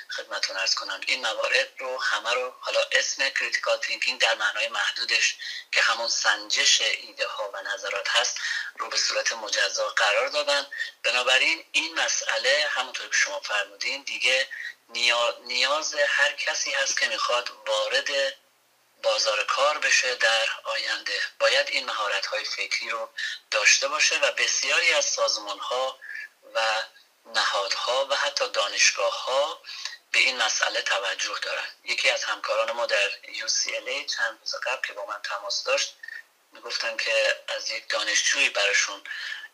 خدمتون 0.09 0.57
عرض 0.57 0.75
کنم 0.75 1.01
این 1.05 1.21
موارد 1.21 1.69
رو 1.77 2.01
همه 2.01 2.33
رو 2.33 2.53
حالا 2.59 2.79
اسم 2.91 3.29
critical 3.29 3.77
thinking 3.77 4.21
در 4.21 4.35
معنای 4.35 4.67
محدودش 4.67 5.35
که 5.71 5.81
همون 5.81 6.07
سنجش 6.07 6.81
ایده 6.81 7.27
ها 7.27 7.49
و 7.53 7.61
نظرات 7.61 8.09
هست 8.09 8.37
رو 8.77 8.89
به 8.89 8.97
صورت 8.97 9.33
مجزا 9.33 9.89
قرار 9.89 10.27
دادن. 10.27 10.67
بنابراین 11.03 11.65
این 11.71 11.93
مسئله 11.99 12.67
همونطور 12.69 13.07
که 13.07 13.15
شما 13.15 13.39
فرمودین 13.39 14.03
دیگه 14.03 14.47
نیاز 15.45 15.95
هر 16.07 16.31
کسی 16.31 16.71
هست 16.71 16.99
که 16.99 17.07
می‌خواد 17.07 17.49
وارد 17.67 18.09
بازار 19.03 19.43
کار 19.43 19.77
بشه 19.77 20.15
در 20.15 20.49
آینده. 20.63 21.21
باید 21.39 21.69
این 21.69 21.85
مهارت 21.85 22.25
های 22.25 22.43
فکری 22.43 22.89
رو 22.89 23.09
داشته 23.51 23.87
باشه 23.87 24.19
و 24.19 24.31
بسیاری 24.31 24.93
از 24.93 25.05
سازمان 25.05 25.59
ها 25.59 25.99
و 26.53 26.83
نهادها 27.25 28.05
و 28.09 28.15
حتی 28.15 28.49
دانشگاه 28.49 29.23
ها 29.23 29.61
به 30.11 30.19
این 30.19 30.37
مسئله 30.37 30.81
توجه 30.81 31.39
دارن. 31.41 31.67
یکی 31.83 32.09
از 32.09 32.23
همکاران 32.23 32.71
ما 32.71 32.85
در 32.85 33.09
UCLA 33.09 34.15
چند 34.15 34.39
روز 34.39 34.55
قبل 34.55 34.87
که 34.87 34.93
با 34.93 35.05
من 35.05 35.21
تماس 35.23 35.63
داشت 35.63 35.95
می‌گفتن 36.51 36.97
که 36.97 37.43
از 37.47 37.69
یک 37.69 37.89
دانشجویی 37.89 38.49
براشون 38.49 39.03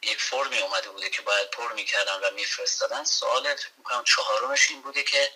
یک 0.01 0.21
فرمی 0.21 0.59
اومده 0.59 0.89
بوده 0.89 1.09
که 1.09 1.21
باید 1.21 1.49
پر 1.49 1.73
می‌کردن 1.73 2.19
و 2.19 2.31
میفرستادن. 2.31 3.03
سوال 3.03 3.55
می‌کنم 3.77 4.03
چهارمش 4.03 4.69
این 4.69 4.81
بوده 4.81 5.03
که 5.03 5.31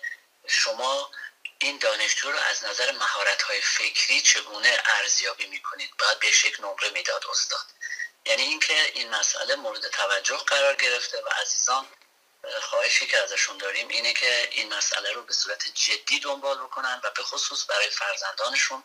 شما 0.46 1.10
این 1.58 1.78
دانشجو 1.78 2.32
رو 2.32 2.38
از 2.38 2.64
نظر 2.64 2.92
مهارت 2.92 3.42
های 3.42 3.60
فکری 3.60 4.20
چگونه 4.20 4.82
ارزیابی 4.84 5.46
می‌کنید؟ 5.46 5.90
باید 5.98 6.18
بهش 6.18 6.44
یک 6.44 6.60
نمره 6.60 6.90
می‌داد 6.90 7.26
استاد. 7.30 7.66
یعنی 8.24 8.42
اینکه 8.42 8.92
این 8.94 9.10
مسئله 9.10 9.56
مورد 9.56 9.88
توجه 9.88 10.36
قرار 10.36 10.74
گرفته 10.74 11.22
و 11.22 11.28
عزیزان 11.28 11.86
خواهشی 12.62 13.06
که 13.06 13.18
ازشون 13.18 13.58
داریم 13.58 13.88
اینه 13.88 14.12
که 14.12 14.48
این 14.52 14.74
مسئله 14.74 15.12
رو 15.12 15.22
به 15.22 15.32
صورت 15.32 15.68
جدی 15.74 16.20
دنبال 16.20 16.58
بکنن 16.58 17.00
و 17.04 17.10
به 17.10 17.22
خصوص 17.22 17.64
برای 17.68 17.90
فرزندانشون 17.90 18.84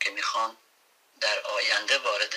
که 0.00 0.10
می‌خوان 0.10 0.56
در 1.20 1.40
آینده 1.40 1.98
وارد 1.98 2.36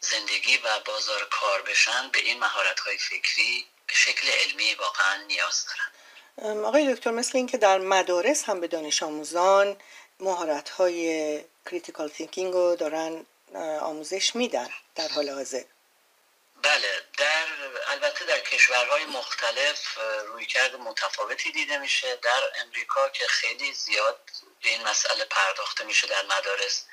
زندگی 0.00 0.56
و 0.56 0.80
بازار 0.80 1.28
کار 1.28 1.62
بشن 1.62 2.08
به 2.08 2.18
این 2.18 2.38
مهارت 2.38 2.80
های 2.80 2.98
فکری 2.98 3.66
به 3.86 3.94
شکل 3.94 4.28
علمی 4.28 4.74
واقعا 4.74 5.22
نیاز 5.22 5.66
دارن. 5.66 6.03
آقای 6.42 6.94
دکتر 6.94 7.10
مثل 7.10 7.38
اینکه 7.38 7.58
در 7.58 7.78
مدارس 7.78 8.44
هم 8.44 8.60
به 8.60 8.68
دانش 8.68 9.02
آموزان 9.02 9.76
مهارت 10.20 10.70
های 10.70 11.44
critical 11.66 12.08
thinking 12.08 12.52
رو 12.52 12.76
دارن 12.76 13.26
آموزش 13.80 14.36
میدن 14.36 14.68
در 14.94 15.08
حال 15.08 15.28
حاضر. 15.28 15.64
بله 16.62 16.88
در 17.18 17.46
البته 17.88 18.24
در 18.24 18.40
کشورهای 18.40 19.04
مختلف 19.04 19.98
رویکرد 20.26 20.76
متفاوتی 20.76 21.52
دیده 21.52 21.78
میشه. 21.78 22.16
در 22.16 22.42
امریکا 22.64 23.08
که 23.08 23.26
خیلی 23.26 23.72
زیاد 23.72 24.20
به 24.62 24.68
این 24.68 24.82
مسئله 24.82 25.24
پرداخته 25.24 25.84
میشه 25.84 26.06
در 26.06 26.22
مدارس. 26.22 26.84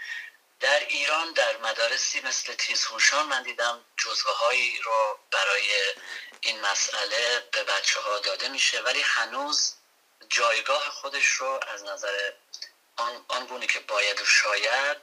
در 0.62 0.80
ایران 0.80 1.34
در 1.34 1.58
مدارسی 1.58 2.22
مثل 2.22 2.54
تیزهوشان 2.54 3.26
من 3.26 3.44
دیدم 3.44 3.86
جزوه 3.98 4.32
هایی 4.32 4.78
رو 4.78 5.20
برای 5.32 5.94
این 6.42 6.62
مسئله 6.62 7.40
به 7.52 7.64
بچه 7.64 8.00
ها 8.00 8.20
داده 8.20 8.50
میشه 8.50 8.82
ولی 8.82 9.02
هنوز 9.02 9.74
جایگاه 10.30 10.90
خودش 10.90 11.26
رو 11.26 11.60
از 11.68 11.84
نظر 11.84 12.32
آن, 12.98 13.26
آن 13.28 13.68
که 13.68 13.80
باید 13.80 14.22
و 14.22 14.26
شاید 14.26 14.98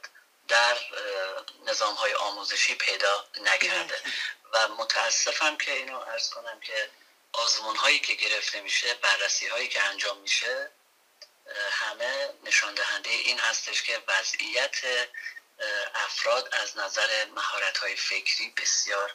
در 0.48 0.76
نظام 1.66 1.94
های 1.94 2.14
آموزشی 2.14 2.74
پیدا 2.74 3.24
نکرده. 3.40 4.02
و 4.52 4.68
متاسفم 4.68 5.56
که 5.56 5.72
اینو 5.72 5.98
ارز 5.98 6.30
کنم 6.30 6.60
که 6.60 6.90
آزمون 7.32 7.76
هایی 7.76 7.98
که 8.00 8.14
گرفته 8.14 8.60
میشه 8.60 8.94
بررسی 8.94 9.46
هایی 9.46 9.68
که 9.68 9.82
انجام 9.82 10.18
میشه 10.18 10.70
همه 11.70 12.28
نشان 12.44 12.74
دهنده 12.74 13.10
این 13.10 13.38
هستش 13.38 13.82
که 13.82 14.02
وضعیت 14.08 14.76
افراد 15.94 16.54
از 16.54 16.78
نظر 16.78 17.24
مهارت 17.24 17.78
های 17.78 17.96
فکری 17.96 18.54
بسیار 18.56 19.12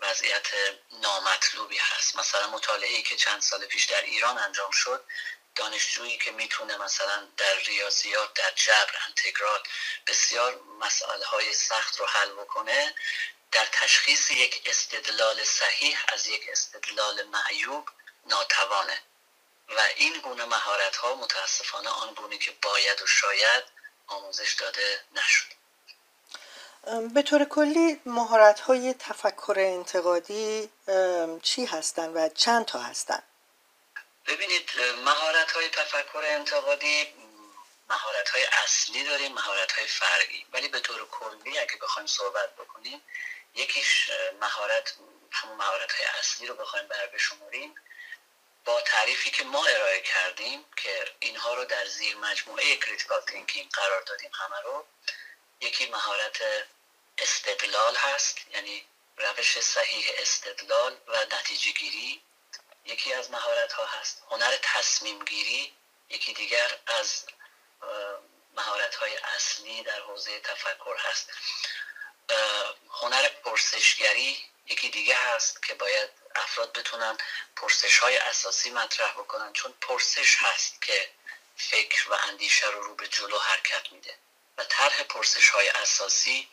وضعیت 0.00 0.46
نامطلوبی 1.02 1.78
هست. 1.78 2.16
مثلا 2.16 2.46
مطالعه 2.46 3.02
که 3.02 3.16
چند 3.16 3.42
سال 3.42 3.66
پیش 3.66 3.84
در 3.84 4.02
ایران 4.02 4.38
انجام 4.38 4.70
شد 4.70 5.04
دانشجویی 5.54 6.18
که 6.18 6.30
می‌تونه 6.30 6.76
مثلا 6.76 7.28
در 7.36 7.54
ریاضیات 7.54 8.34
در 8.34 8.50
جبر 8.50 8.92
انتگرال 9.06 9.62
بسیار 10.06 10.60
مسئله 10.80 11.24
های 11.24 11.54
سخت 11.54 11.96
رو 12.00 12.06
حل 12.06 12.30
بکنه 12.30 12.94
در 13.52 13.66
تشخیص 13.72 14.30
یک 14.30 14.62
استدلال 14.66 15.44
صحیح 15.44 15.98
از 16.08 16.26
یک 16.26 16.42
استدلال 16.48 17.22
معیوب 17.22 17.88
ناتوانه. 18.26 19.02
و 19.68 19.80
این 19.96 20.18
گونه 20.18 20.44
مهارت 20.44 20.96
ها 20.96 21.14
متاسفانه 21.14 21.90
آن 21.90 22.14
گونه 22.14 22.38
که 22.38 22.50
باید 22.62 23.02
و 23.02 23.06
شاید 23.06 23.64
آموزش 24.06 24.52
داده 24.52 25.04
نشد. 25.12 25.57
به 27.14 27.22
طور 27.22 27.44
کلی 27.44 28.00
مهارت 28.06 28.60
های 28.60 28.94
تفکر 28.94 29.54
انتقادی 29.58 30.70
چی 31.42 31.64
هستند 31.64 32.16
و 32.16 32.28
چند 32.28 32.64
تا 32.64 32.78
هستند 32.78 33.22
ببینید 34.26 34.70
مهارت 35.04 35.50
های 35.50 35.68
تفکر 35.68 36.22
انتقادی 36.24 37.06
مهارت 37.90 38.28
های 38.28 38.44
اصلی 38.64 39.04
داریم 39.04 39.32
مهارت 39.32 39.72
های 39.72 39.86
فرعی. 39.86 40.46
ولی 40.52 40.68
به 40.68 40.80
طور 40.80 41.08
کلی 41.10 41.58
اگه 41.58 41.76
بخوایم 41.82 42.06
صحبت 42.06 42.54
بکنیم 42.56 43.02
یکیش 43.54 44.10
مهارت 44.40 44.94
همون 45.30 45.56
مهارت 45.56 45.92
های 45.92 46.06
اصلی 46.18 46.46
رو 46.46 46.54
بخوایم 46.54 46.88
بر 46.88 47.06
بشماریم 47.06 47.74
با 48.64 48.80
تعریفی 48.80 49.30
که 49.30 49.44
ما 49.44 49.66
ارائه 49.66 50.00
کردیم 50.00 50.64
که 50.76 51.04
اینها 51.20 51.54
رو 51.54 51.64
در 51.64 51.86
زیر 51.86 52.16
مجموعه 52.16 52.76
critical 52.76 53.20
thinking 53.20 53.70
قرار 53.70 54.02
دادیم 54.02 54.30
همه 54.34 54.60
رو 54.64 54.84
یکی 55.60 55.86
مهارت 55.86 56.42
استدلال 57.18 57.96
هست 57.96 58.36
یعنی 58.50 58.86
روش 59.16 59.60
صحیح 59.60 60.12
استدلال 60.18 60.96
و 61.06 61.24
نتیجه 61.24 61.70
گیری 61.70 62.22
یکی 62.84 63.12
از 63.12 63.30
مهارت 63.30 63.72
ها 63.72 63.86
هست. 63.86 64.22
هنر 64.30 64.56
تصمیم 64.62 65.24
گیری 65.24 65.72
یکی 66.10 66.32
دیگر 66.32 66.78
از 66.86 67.24
مهارت 68.56 68.94
های 68.94 69.16
اصلی 69.16 69.82
در 69.82 70.00
حوزه 70.00 70.40
تفکر 70.40 70.96
هست. 70.98 71.30
هنر 72.90 73.28
پرسشگری 73.28 74.44
یکی 74.66 74.88
دیگه 74.88 75.14
هست 75.16 75.62
که 75.62 75.74
باید 75.74 76.10
افراد 76.34 76.72
بتونن 76.72 77.18
پرسش 77.56 77.98
های 77.98 78.16
اساسی 78.16 78.70
مطرح 78.70 79.12
بکنن 79.12 79.52
چون 79.52 79.74
پرسش 79.80 80.36
هست 80.38 80.82
که 80.82 81.10
فکر 81.56 82.10
و 82.10 82.12
اندیشه 82.12 82.66
رو 82.66 82.82
رو 82.82 82.94
به 82.94 83.08
جلو 83.08 83.38
حرکت 83.38 83.92
میده. 83.92 84.18
و 84.58 84.64
طرح 84.64 85.02
پرسش 85.02 85.48
های 85.48 85.68
اساسی 85.68 86.48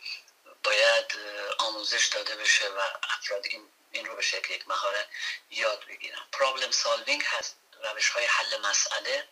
باید 0.65 1.11
آموزش 1.57 2.05
داده 2.05 2.35
بشه 2.35 2.69
و 2.69 2.79
افراد 3.03 3.45
این, 3.45 3.69
این 3.91 4.05
رو 4.05 4.15
به 4.15 4.21
شکل 4.21 4.53
یک 4.53 4.67
مهارت 4.67 5.07
یاد 5.49 5.85
بگیرن. 5.85 6.27
problem 6.31 6.71
solving 6.71 7.23
هست 7.23 7.55
روش 7.83 8.09
های 8.09 8.25
حل 8.25 8.57
مسئله. 8.57 9.27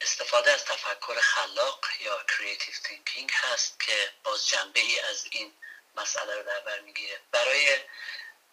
استفاده 0.00 0.50
از 0.50 0.64
تفکر 0.64 1.20
خلاق 1.20 1.84
یا 2.00 2.24
creative 2.24 2.74
thinking 2.84 3.30
هست 3.34 3.80
که 3.80 4.12
باز 4.24 4.48
جنبه 4.48 4.80
ای 4.80 5.00
از 5.00 5.24
این 5.30 5.54
مسئله 5.96 6.36
رو 6.36 6.42
در 6.42 6.60
بر 6.60 6.80
می‌گیره. 6.80 7.20
برای 7.30 7.78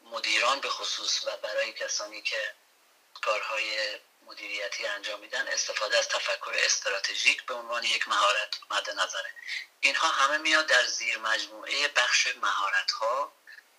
مدیران 0.03 0.59
به 0.59 0.69
خصوص 0.69 1.27
و 1.27 1.37
برای 1.37 1.73
کسانی 1.73 2.21
که 2.21 2.53
کارهای 3.21 3.99
مدیریتی 4.25 4.87
انجام 4.87 5.19
میدن 5.19 5.47
استفاده 5.47 5.97
از 5.97 6.07
تفکر 6.07 6.51
استراتژیک 6.55 7.45
به 7.45 7.53
عنوان 7.53 7.83
یک 7.83 8.07
مهارت 8.07 8.55
مد 8.71 8.89
نظره. 8.89 9.33
اینها 9.79 10.07
همه 10.07 10.37
میاد 10.37 10.65
در 10.65 10.85
زیر 10.85 11.17
مجموعه 11.17 11.87
بخش 11.87 12.27
مهارت 12.41 12.91
ها 12.91 13.33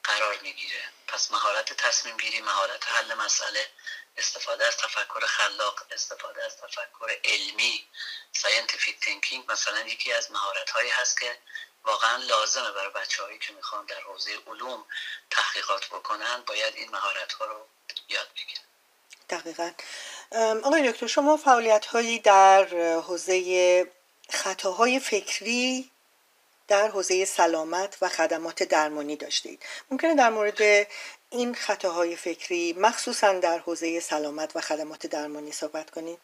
قرار 0.05 0.39
می‌گیره. 0.39 0.85
پس 1.09 1.31
مهارت 1.31 1.73
تصمیم 1.73 2.17
گیری 2.17 2.41
مهارت 2.41 2.93
حل 2.93 3.15
مسئله 3.15 3.71
استفاده 4.17 4.67
از 4.67 4.77
تفکر 4.77 5.27
خلاق 5.27 5.87
استفاده 5.91 6.45
از 6.45 6.57
تفکر 6.57 7.21
علمی 7.25 7.89
scientific 8.33 9.01
thinking 9.01 9.53
مثلا 9.53 9.81
یکی 9.81 10.13
از 10.13 10.31
مهارت 10.31 10.71
هایی 10.71 10.91
هست 10.91 11.21
که 11.21 11.39
واقعا 11.85 12.17
لازمه 12.17 12.71
برای 12.71 12.91
بچه 12.91 13.23
هایی 13.23 13.39
که 13.39 13.53
می‌خوان 13.53 13.87
در 13.87 14.01
حوزه 14.01 14.39
علوم 14.47 14.87
تحقیقات 15.31 15.87
بکنن 15.87 16.43
باید 16.43 16.75
این 16.75 16.91
مهارت 16.91 17.33
ها 17.33 17.45
رو 17.45 17.69
یاد 18.09 18.29
بگیرن. 18.35 18.63
دقیقا. 19.31 19.73
آقای 20.35 20.93
دکتر 20.93 21.07
شما 21.07 21.37
فعالیت 21.37 21.87
هایی 21.87 22.19
در 22.19 22.65
حوزه 23.01 23.87
خطاهای 24.31 25.01
فکری 25.01 25.91
در 26.69 26.89
حوزه 26.89 27.25
سلامت 27.25 27.97
و 28.01 28.09
خدمات 28.09 28.63
درمانی 28.63 29.17
داشتید. 29.17 29.63
ممکنه 29.91 30.15
در 30.15 30.31
مورد 30.31 30.89
این 31.31 31.55
خطاهای 31.55 32.17
فکری 32.17 32.73
مخصوصا 32.73 33.33
در 33.33 33.59
حوزه 33.59 34.01
سلامت 34.01 34.57
و 34.57 34.61
خدمات 34.61 35.07
درمانی 35.07 35.53
صحبت 35.53 35.91
کنید؟ 35.91 36.19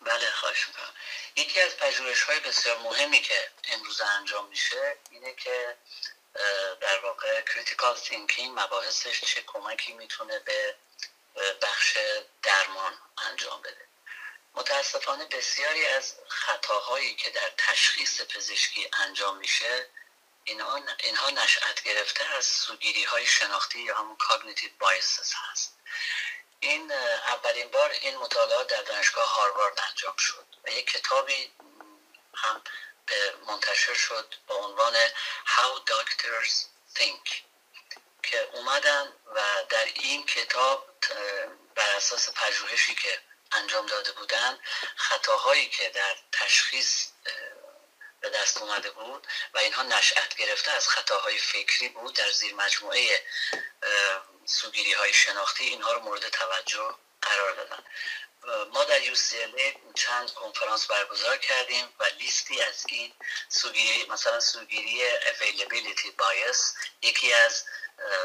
بله 0.00 0.30
خواهش 0.34 0.68
می‌کنم. 0.68 0.92
یکی 1.36 1.60
از 1.60 1.76
پژوهش 1.76 2.22
های 2.22 2.40
بسیار 2.40 2.78
مهمی 2.78 3.20
که 3.20 3.34
امروز 3.72 4.00
انجام 4.00 4.48
میشه 4.48 4.96
اینه 5.10 5.34
که 5.34 5.76
در 6.80 6.98
واقع 7.02 7.40
critical 7.40 7.96
thinking 7.96 8.58
مباحثش 8.60 9.20
چه 9.24 9.42
کمکی 9.46 9.92
می‌تونه 9.92 10.38
به 10.38 10.74
بخش 11.62 11.98
درمان 12.42 12.98
انجام 13.18 13.62
بده. 13.62 13.86
متاسفانه 14.54 15.24
بسیاری 15.24 15.86
از 15.86 16.14
خطاهایی 16.28 17.14
که 17.14 17.30
در 17.30 17.52
تشخیص 17.58 18.20
پزشکی 18.20 18.90
انجام 18.92 19.36
میشه 19.36 19.88
اینها, 20.44 20.80
اینها 21.00 21.30
نشأت 21.30 21.82
گرفته 21.82 22.24
از 22.24 22.44
سوگیری 22.44 23.04
های 23.04 23.26
شناختی 23.26 23.80
یا 23.80 23.96
همون 23.96 24.16
کاگنیتیو 24.16 24.70
بایسز 24.78 25.32
هست. 25.34 25.78
این 26.60 26.92
اولین 26.92 27.68
بار 27.68 27.90
این 27.90 28.16
مطالعات 28.16 28.66
در 28.66 28.82
دانشگاه 28.82 29.28
هاروارد 29.28 29.80
انجام 29.90 30.16
شد 30.16 30.46
و 30.64 30.70
یک 30.70 30.86
کتابی 30.86 31.52
هم 32.34 32.62
منتشر 33.46 33.94
شد 33.94 34.34
با 34.46 34.54
عنوان 34.54 34.94
How 35.46 35.90
Doctors 35.90 36.66
Think 36.94 37.30
که 38.22 38.48
اومدن 38.52 39.12
و 39.34 39.40
در 39.68 39.84
این 39.84 40.26
کتاب 40.26 40.91
بر 41.74 41.96
اساس 41.96 42.30
پژوهشی 42.30 42.94
که 42.94 43.18
انجام 43.52 43.86
داده 43.86 44.12
بودن 44.12 44.58
خطاهایی 44.96 45.68
که 45.68 45.88
در 45.88 46.16
تشخیص 46.32 47.06
به 48.20 48.30
دست 48.30 48.58
اومده 48.58 48.90
بود 48.90 49.26
و 49.54 49.58
اینها 49.58 49.82
نشأت 49.82 50.34
گرفته 50.34 50.70
از 50.70 50.88
خطاهای 50.88 51.38
فکری 51.38 51.88
بود 51.88 52.14
در 52.14 52.30
زیر 52.30 52.54
مجموعه 52.54 53.24
سوگیری 54.44 54.92
های 54.92 55.12
شناختی 55.12 55.64
اینها 55.64 55.92
رو 55.92 56.00
مورد 56.00 56.28
توجه 56.28 56.94
قرار 57.22 57.52
دادن. 57.52 57.84
ما 58.72 58.84
در 58.84 59.14
UCLA 59.14 59.94
چند 59.94 60.30
کنفرانس 60.34 60.86
برگزار 60.86 61.36
کردیم 61.36 61.88
و 61.98 62.04
لیستی 62.18 62.62
از 62.62 62.84
این 62.88 63.12
سوگیری 63.48 64.06
مثلا 64.06 64.40
سوگیری 64.40 65.18
availability 65.18 66.08
bias 66.18 66.58
یکی 67.02 67.32
از 67.32 67.64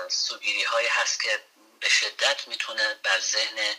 سوگیری 0.07 0.63
های 0.63 0.87
هست 0.87 1.21
که 1.21 1.43
به 1.79 1.89
شدت 1.89 2.47
می‌تونه 2.47 2.93
بر 2.93 3.19
ذهن 3.19 3.75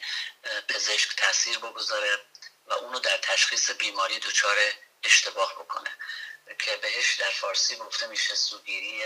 پزشک 0.68 1.16
تاثیر 1.16 1.58
بگذاره 1.58 2.18
و 2.66 2.72
اونو 2.72 2.98
در 2.98 3.16
تشخیص 3.16 3.70
بیماری 3.70 4.18
دچار 4.18 4.56
اشتباه 5.02 5.54
بکنه. 5.54 5.90
که 6.58 6.76
بهش 6.76 7.14
در 7.14 7.30
فارسی 7.30 7.76
گفته 7.76 8.06
میشه 8.06 8.34
سوگیری 8.34 9.02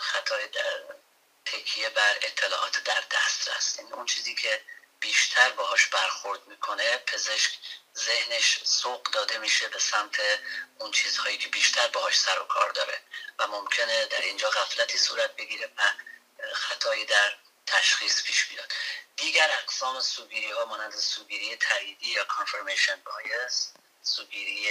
خطای 0.00 0.48
در 0.48 0.84
تکیه 1.46 1.88
بر 1.88 2.18
اطلاعات 2.22 2.84
در 2.84 3.02
دسترس. 3.10 3.78
یعنی 3.78 3.92
اون 3.92 4.06
چیزی 4.06 4.34
که 4.34 4.62
بیشتر 5.00 5.50
باهاش 5.50 5.86
برخورد 5.86 6.46
می‌کنه 6.46 6.96
پزشک 6.96 7.50
ذهنش 7.96 8.60
سوق 8.64 9.02
داده 9.02 9.38
میشه 9.38 9.68
به 9.68 9.78
سمت 9.78 10.20
اون 10.78 10.92
چیزهایی 10.92 11.38
که 11.38 11.48
بیشتر 11.48 11.88
باهاش 11.88 12.18
سر 12.18 12.38
و 12.38 12.44
کار 12.44 12.70
داره 12.70 13.02
و 13.38 13.46
ممکنه 13.46 14.06
در 14.06 14.20
اینجا 14.20 14.50
غفلتی 14.50 14.98
صورت 14.98 15.36
بگیره 15.36 15.72
و 15.76 15.82
خطایی 16.54 17.04
در 17.04 17.36
تشخیص 17.70 18.22
پیش 18.22 18.44
بیاد. 18.44 18.72
دیگر 19.16 19.50
اقسام 19.62 20.00
سوگیری 20.00 20.50
ها 20.50 20.64
مانند 20.64 20.94
سوگیری 20.94 21.56
تاییدی 21.56 22.06
یا 22.06 22.24
کانفرمیشن 22.24 23.00
بایس 23.04 23.72
سوگیری 24.02 24.68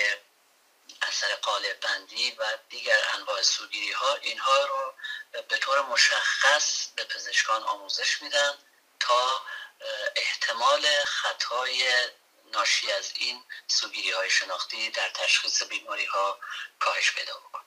اثر 1.02 1.36
قالب 1.36 1.80
بندی 1.80 2.32
و 2.32 2.58
دیگر 2.70 3.00
انواع 3.14 3.42
سوگیری 3.42 3.92
ها 3.92 4.16
اینها 4.16 4.66
رو 4.66 4.94
به 5.50 5.58
طور 5.58 5.82
مشخص 5.82 6.88
به 6.96 7.04
پزشکان 7.04 7.64
آموزش 7.64 8.22
میدن 8.22 8.54
تا 9.00 9.42
احتمال 10.16 10.86
خطای 11.06 11.92
ناشی 12.54 12.92
از 12.92 13.12
این 13.16 13.44
سوگیری 13.68 14.12
های 14.12 14.30
شناختی 14.30 14.90
در 14.90 15.10
تشخیص 15.10 15.64
بیماری 15.64 16.06
ها 16.06 16.40
کاهش 16.80 17.12
پیدا 17.12 17.34
بکنه. 17.34 17.64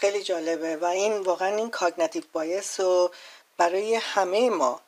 خیلی 0.00 0.22
جالبه 0.22 0.76
و 0.76 0.84
این 0.84 1.20
واقعا 1.20 1.56
این 1.56 1.70
کاگناتیو 1.70 2.22
بایس 2.32 2.80
رو 2.80 3.14
برای 3.60 3.94
همه 3.94 4.50
ما. 4.50 4.80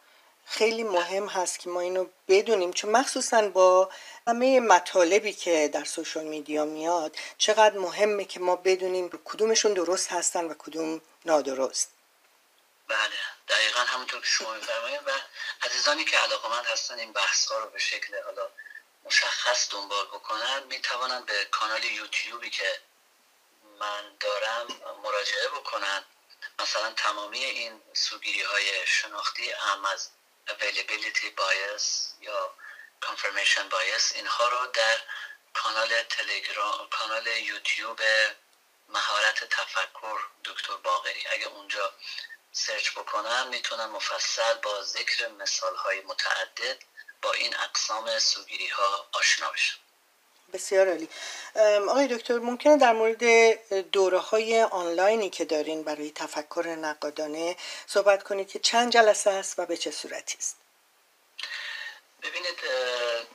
خیلی 0.47 0.83
مهم 0.83 1.27
هست 1.27 1.59
که 1.59 1.71
ما 1.71 1.81
اینو 1.81 2.07
بدونیم 2.29 2.73
چون 2.73 2.91
مخصوصا 2.91 3.49
با 3.49 3.91
همه 4.27 4.61
مطالبی 4.61 5.33
که 5.33 5.71
در 5.75 5.85
سوشال 5.85 6.25
میدیا 6.25 6.65
میاد 6.65 7.17
چقدر 7.39 7.79
مهمه 7.79 8.25
که 8.25 8.41
ما 8.41 8.57
بدونیم 8.57 9.09
کدومشون 9.25 9.73
درست 9.73 10.13
هستن 10.13 10.45
و 10.45 10.55
کدوم 10.55 11.01
نادرست. 11.25 11.91
بله 12.89 13.19
دقیقا 13.49 13.81
همونطور 13.81 14.21
که 14.21 14.27
شما 14.27 14.55
میفرمایید 14.55 15.01
و 15.07 15.11
عزیزانی 15.63 16.05
که 16.05 16.17
علاقمند 16.17 16.65
هستن 16.65 16.99
این 16.99 17.13
بحث 17.13 17.47
ها 17.47 17.59
رو 17.59 17.71
به 17.71 17.79
شکل 17.79 18.15
حالا 18.25 18.49
مشخص 19.05 19.71
دنبال 19.71 20.07
بکنن 20.07 20.63
می‌توانن 20.69 21.25
به 21.25 21.45
کانال 21.51 21.85
یوتیوبی 21.85 22.51
که 22.51 22.81
من 23.81 24.03
دارم 24.21 24.67
مراجعه 25.05 25.49
بکنن. 25.49 26.05
مثلا 26.59 26.93
تمامی 26.93 27.45
این 27.45 27.83
سوگیری 27.95 28.43
های 28.43 28.87
شناختی 28.87 29.53
اهم 29.53 29.85
از 29.85 30.11
availability 30.49 31.29
bias 31.39 31.85
یا 32.21 32.55
confirmation 33.05 33.71
bias 33.71 34.15
اینها 34.15 34.49
رو 34.49 34.67
در 34.67 34.99
کانال 35.55 36.03
تلگرام 36.03 36.89
کانال 36.89 37.27
یوتیوب 37.27 38.01
مهارت 38.89 39.45
تفکر 39.45 40.21
دکتر 40.45 40.77
باقری. 40.77 41.27
اگه 41.27 41.47
اونجا 41.47 41.93
سرچ 42.53 42.91
بکنن 42.91 43.49
می‌تونن 43.49 43.87
مفصل 43.87 44.55
با 44.55 44.83
ذکر 44.83 45.29
مثال 45.29 45.77
های 45.77 46.01
متعدد 46.01 46.83
با 47.23 47.33
این 47.33 47.57
اقسام 47.57 48.19
سوگیری 48.19 48.69
ها 48.69 49.09
آشنا 49.13 49.51
بشن 49.51 49.79
بسیار 50.53 50.89
عالی. 50.89 51.09
آقای 51.89 52.09
دکتر 52.09 52.39
ممکنه 52.39 52.77
در 52.77 52.93
مورد 52.93 53.25
دوره 53.91 54.19
های 54.19 54.63
آنلاینی 54.63 55.31
که 55.31 55.45
دارین 55.45 55.83
برای 55.83 56.11
تفکر 56.11 56.77
نقادانه 56.79 57.57
صحبت 57.87 58.23
کنید 58.23 58.49
که 58.49 58.59
چند 58.59 58.93
جلسه 58.93 59.31
است 59.31 59.59
و 59.59 59.67
به 59.67 59.77
چه 59.77 59.91
صورتی 59.91 60.39
است؟ 60.39 60.57
ببینید 62.23 62.59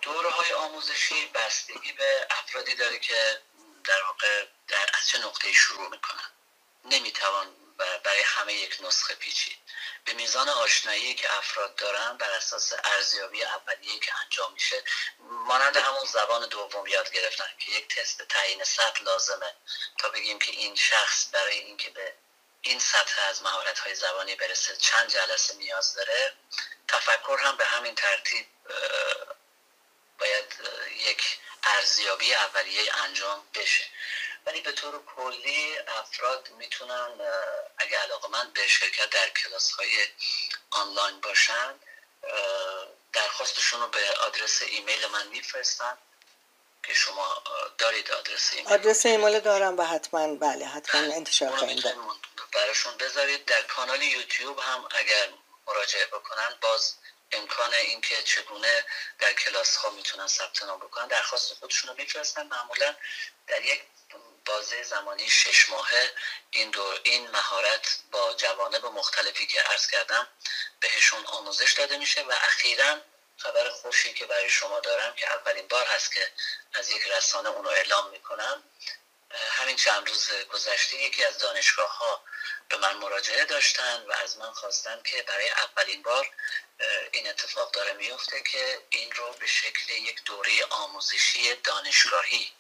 دوره 0.02 0.30
های 0.30 0.52
آموزشی 0.54 1.30
بستگی 1.36 1.92
به 1.98 2.28
افرادی 2.30 2.76
داره 2.76 3.00
که 3.00 3.40
در 3.84 4.04
واقع 4.08 4.46
در 4.68 4.86
از 5.00 5.08
چه 5.08 5.18
نقطه 5.20 5.52
شروع 5.54 5.90
می‌کنن. 5.90 6.30
نمی‌توان 6.86 7.48
برای 8.04 8.22
همه 8.26 8.54
یک 8.54 8.78
نسخه 8.84 9.16
پیچید. 9.16 9.58
به 10.08 10.14
میزان 10.14 10.50
آشنایی 10.50 11.16
که 11.16 11.38
افراد 11.38 11.76
دارن 11.76 12.18
بر 12.18 12.32
اساس 12.32 12.74
ارزیابی 12.84 13.44
اولیه 13.44 14.00
که 14.00 14.12
انجام 14.24 14.54
میشه 14.54 14.84
مانند 15.20 15.78
همون 15.78 16.06
زبان 16.14 16.48
دوم 16.50 16.88
یاد 16.88 17.12
گرفتن 17.12 17.46
که 17.60 17.72
یک 17.72 17.96
تست 17.96 18.22
تعیین 18.22 18.64
سطح 18.64 19.04
لازمه 19.04 19.54
تا 19.98 20.10
بگیم 20.10 20.40
که 20.40 20.52
این 20.52 20.76
شخص 20.76 21.28
برای 21.32 21.58
اینکه 21.58 21.90
به 21.90 22.14
این 22.62 22.80
سطح 22.80 23.22
از 23.30 23.44
مهارت 23.44 23.80
های 23.80 23.96
زبانی 23.96 24.36
برسه 24.36 24.78
چند 24.78 25.10
جلسه 25.10 25.56
نیاز 25.56 25.94
داره 25.94 26.34
تفکر 26.88 27.38
هم 27.42 27.58
به 27.58 27.66
همین 27.66 27.96
ترتیب 27.96 28.48
باید 30.20 30.54
یک 30.98 31.40
ارزیابی 31.64 32.34
اولیه 32.34 32.96
انجام 33.04 33.48
بشه. 33.56 33.84
ولی 34.48 34.62
به 34.62 34.72
طور 34.72 35.04
کلی 35.16 35.78
افراد 35.78 36.50
می‌تونن 36.58 37.10
اگه 37.78 37.98
علاقه‌مند 38.00 38.52
به 38.54 38.68
شرکت 38.68 39.10
در 39.10 39.30
کلاس 39.30 39.72
های 39.72 40.08
آنلاین 40.70 41.20
باشن 41.22 41.74
درخواستشون 43.14 43.82
رو 43.82 43.88
به 43.88 44.12
آدرس 44.12 44.62
ایمیل 44.62 45.08
من 45.08 45.28
میفرستن 45.28 45.98
که 46.84 46.94
شما 46.94 47.44
دارید 47.78 48.12
آدرس 48.12 48.54
ایمیل 48.54 48.74
آدرس 48.74 49.06
ایمیل 49.06 49.40
دارم 49.40 49.78
و 49.78 49.84
حتما 49.84 50.36
بله 50.36 50.66
حتما 50.66 51.02
بله. 51.02 51.16
انتشار 51.16 51.58
خواهیم 51.58 51.84
براشون 52.54 52.98
بذارید. 52.98 53.46
در 53.46 53.62
کانال 53.62 54.02
یوتیوب 54.02 54.60
هم 54.60 54.88
اگر 54.92 55.30
مراجعه 55.68 56.06
بکنن 56.06 56.58
باز 56.62 56.94
امکان 57.32 57.74
اینکه 57.74 58.24
چگونه 58.24 58.86
در 59.20 59.34
کلاس 59.34 59.76
ها 59.76 59.90
می‌تونن 59.90 60.28
ثبت 60.28 60.64
نام 60.64 60.80
بکنن 60.80 61.08
درخواست 61.08 61.54
خودشون 61.54 61.90
رو 61.90 61.96
میفرستن. 61.98 62.48
معمولا 62.48 62.96
در 63.48 63.66
یک 63.66 63.82
بازه 64.48 64.84
زمانی 64.84 65.30
شش 65.30 65.70
ماهه. 65.70 66.12
این 66.52 66.70
دور 66.70 67.02
این 67.04 67.32
مهارت 67.32 68.00
با 68.12 68.34
جوانب 68.34 68.86
مختلفی 68.86 69.48
که 69.48 69.62
عرض 69.62 69.88
کردم 69.88 70.28
بهشون 70.80 71.26
آموزش 71.26 71.74
داده 71.74 71.98
میشه 71.98 72.22
و 72.22 72.32
اخیرا 72.32 73.02
خبر 73.38 73.70
خوشی 73.70 74.14
که 74.14 74.26
برای 74.26 74.50
شما 74.50 74.80
دارم 74.80 75.16
که 75.16 75.34
اولین 75.34 75.68
بار 75.68 75.86
هست 75.86 76.14
که 76.14 76.32
از 76.74 76.90
یک 76.90 77.04
رسانه 77.08 77.50
اونو 77.50 77.70
اعلام 77.70 78.10
می‌کنم. 78.10 78.64
همین 79.32 79.76
چند 79.76 80.08
روز 80.10 80.32
گذشته 80.32 80.96
یکی 80.96 81.24
از 81.26 81.38
دانشگاه 81.38 81.98
ها 81.98 82.24
به 82.70 82.78
من 82.78 82.94
مراجعه 82.98 83.46
داشتن 83.46 84.06
و 84.08 84.12
از 84.12 84.38
من 84.38 84.52
خواستن 84.54 85.02
که 85.04 85.24
برای 85.24 85.50
اولین 85.50 86.02
بار 86.02 86.30
این 87.12 87.30
اتفاق 87.30 87.72
داره 87.72 87.94
میفته 87.94 88.44
که 88.44 88.82
این 88.90 89.12
رو 89.12 89.34
به 89.34 89.48
شکل 89.48 89.94
یک 89.94 90.24
دوره 90.24 90.66
آموزشی 90.70 91.56
دانشگاهی 91.56 92.52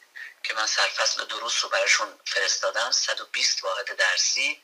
که 0.43 0.54
من 0.54 0.67
سرفصل 0.67 1.26
دروس 1.26 1.63
رو 1.63 1.69
براشون 1.69 2.19
فرستادم 2.26 2.91
120 2.91 3.63
واحد 3.63 3.95
درسی. 3.95 4.62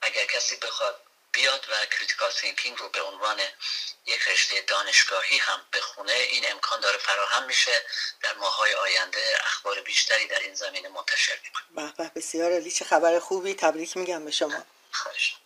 اگر 0.00 0.26
کسی 0.26 0.56
بخواد 0.56 1.00
بیاد 1.32 1.66
و 1.70 1.86
critical 1.86 2.30
thinking 2.30 2.78
رو 2.78 2.88
به 2.88 3.02
عنوان 3.02 3.40
یک 4.06 4.28
رشته 4.28 4.60
دانشگاهی 4.60 5.38
هم 5.38 5.60
بخونه 5.72 6.12
این 6.12 6.50
امکان 6.50 6.80
داره 6.80 6.98
فراهم 6.98 7.46
میشه. 7.46 7.84
در 8.22 8.34
ماهای 8.34 8.74
آینده 8.74 9.20
اخبار 9.40 9.80
بیشتری 9.80 10.26
در 10.26 10.38
این 10.38 10.54
زمینه 10.54 10.88
منتشر 10.88 11.38
می‌کنه 11.44 11.92
به 11.98 12.10
بسیار 12.16 12.52
علی 12.52 12.70
چه 12.70 12.84
خبر 12.84 13.18
خوبی 13.18 13.54
تبریک 13.54 13.96
میگم 13.96 14.24
به 14.24 14.30
شما. 14.30 14.64
خواهش. 14.92 15.36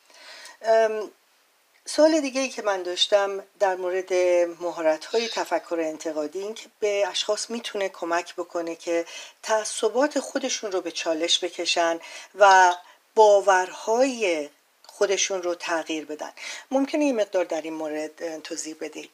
سوال 1.88 2.20
دیگه 2.20 2.40
ای 2.40 2.48
که 2.48 2.62
من 2.62 2.83
داشتم 2.83 3.46
در 3.61 3.74
مورد 3.74 4.12
مهارت 4.61 5.05
های 5.05 5.29
تفکر 5.29 5.77
انتقادی 5.81 6.38
این 6.38 6.55
که 6.55 6.66
به 6.81 7.05
اشخاص 7.09 7.51
می‌تونه 7.51 7.88
کمک 7.88 8.35
بکنه 8.35 8.77
که 8.77 9.07
تعصبات 9.42 10.20
خودشون 10.20 10.72
رو 10.72 10.81
به 10.81 10.90
چالش 10.90 11.44
بکشن 11.44 12.01
و 12.35 12.74
باورهای 13.14 14.51
خودشون 14.87 15.42
رو 15.42 15.55
تغییر 15.55 16.05
بدن. 16.05 16.33
ممکنه 16.70 17.05
یه 17.05 17.12
مقدار 17.12 17.44
در 17.44 17.62
این 17.62 17.74
مورد 17.74 18.42
توضیح 18.42 18.77
بدید؟ 18.81 19.11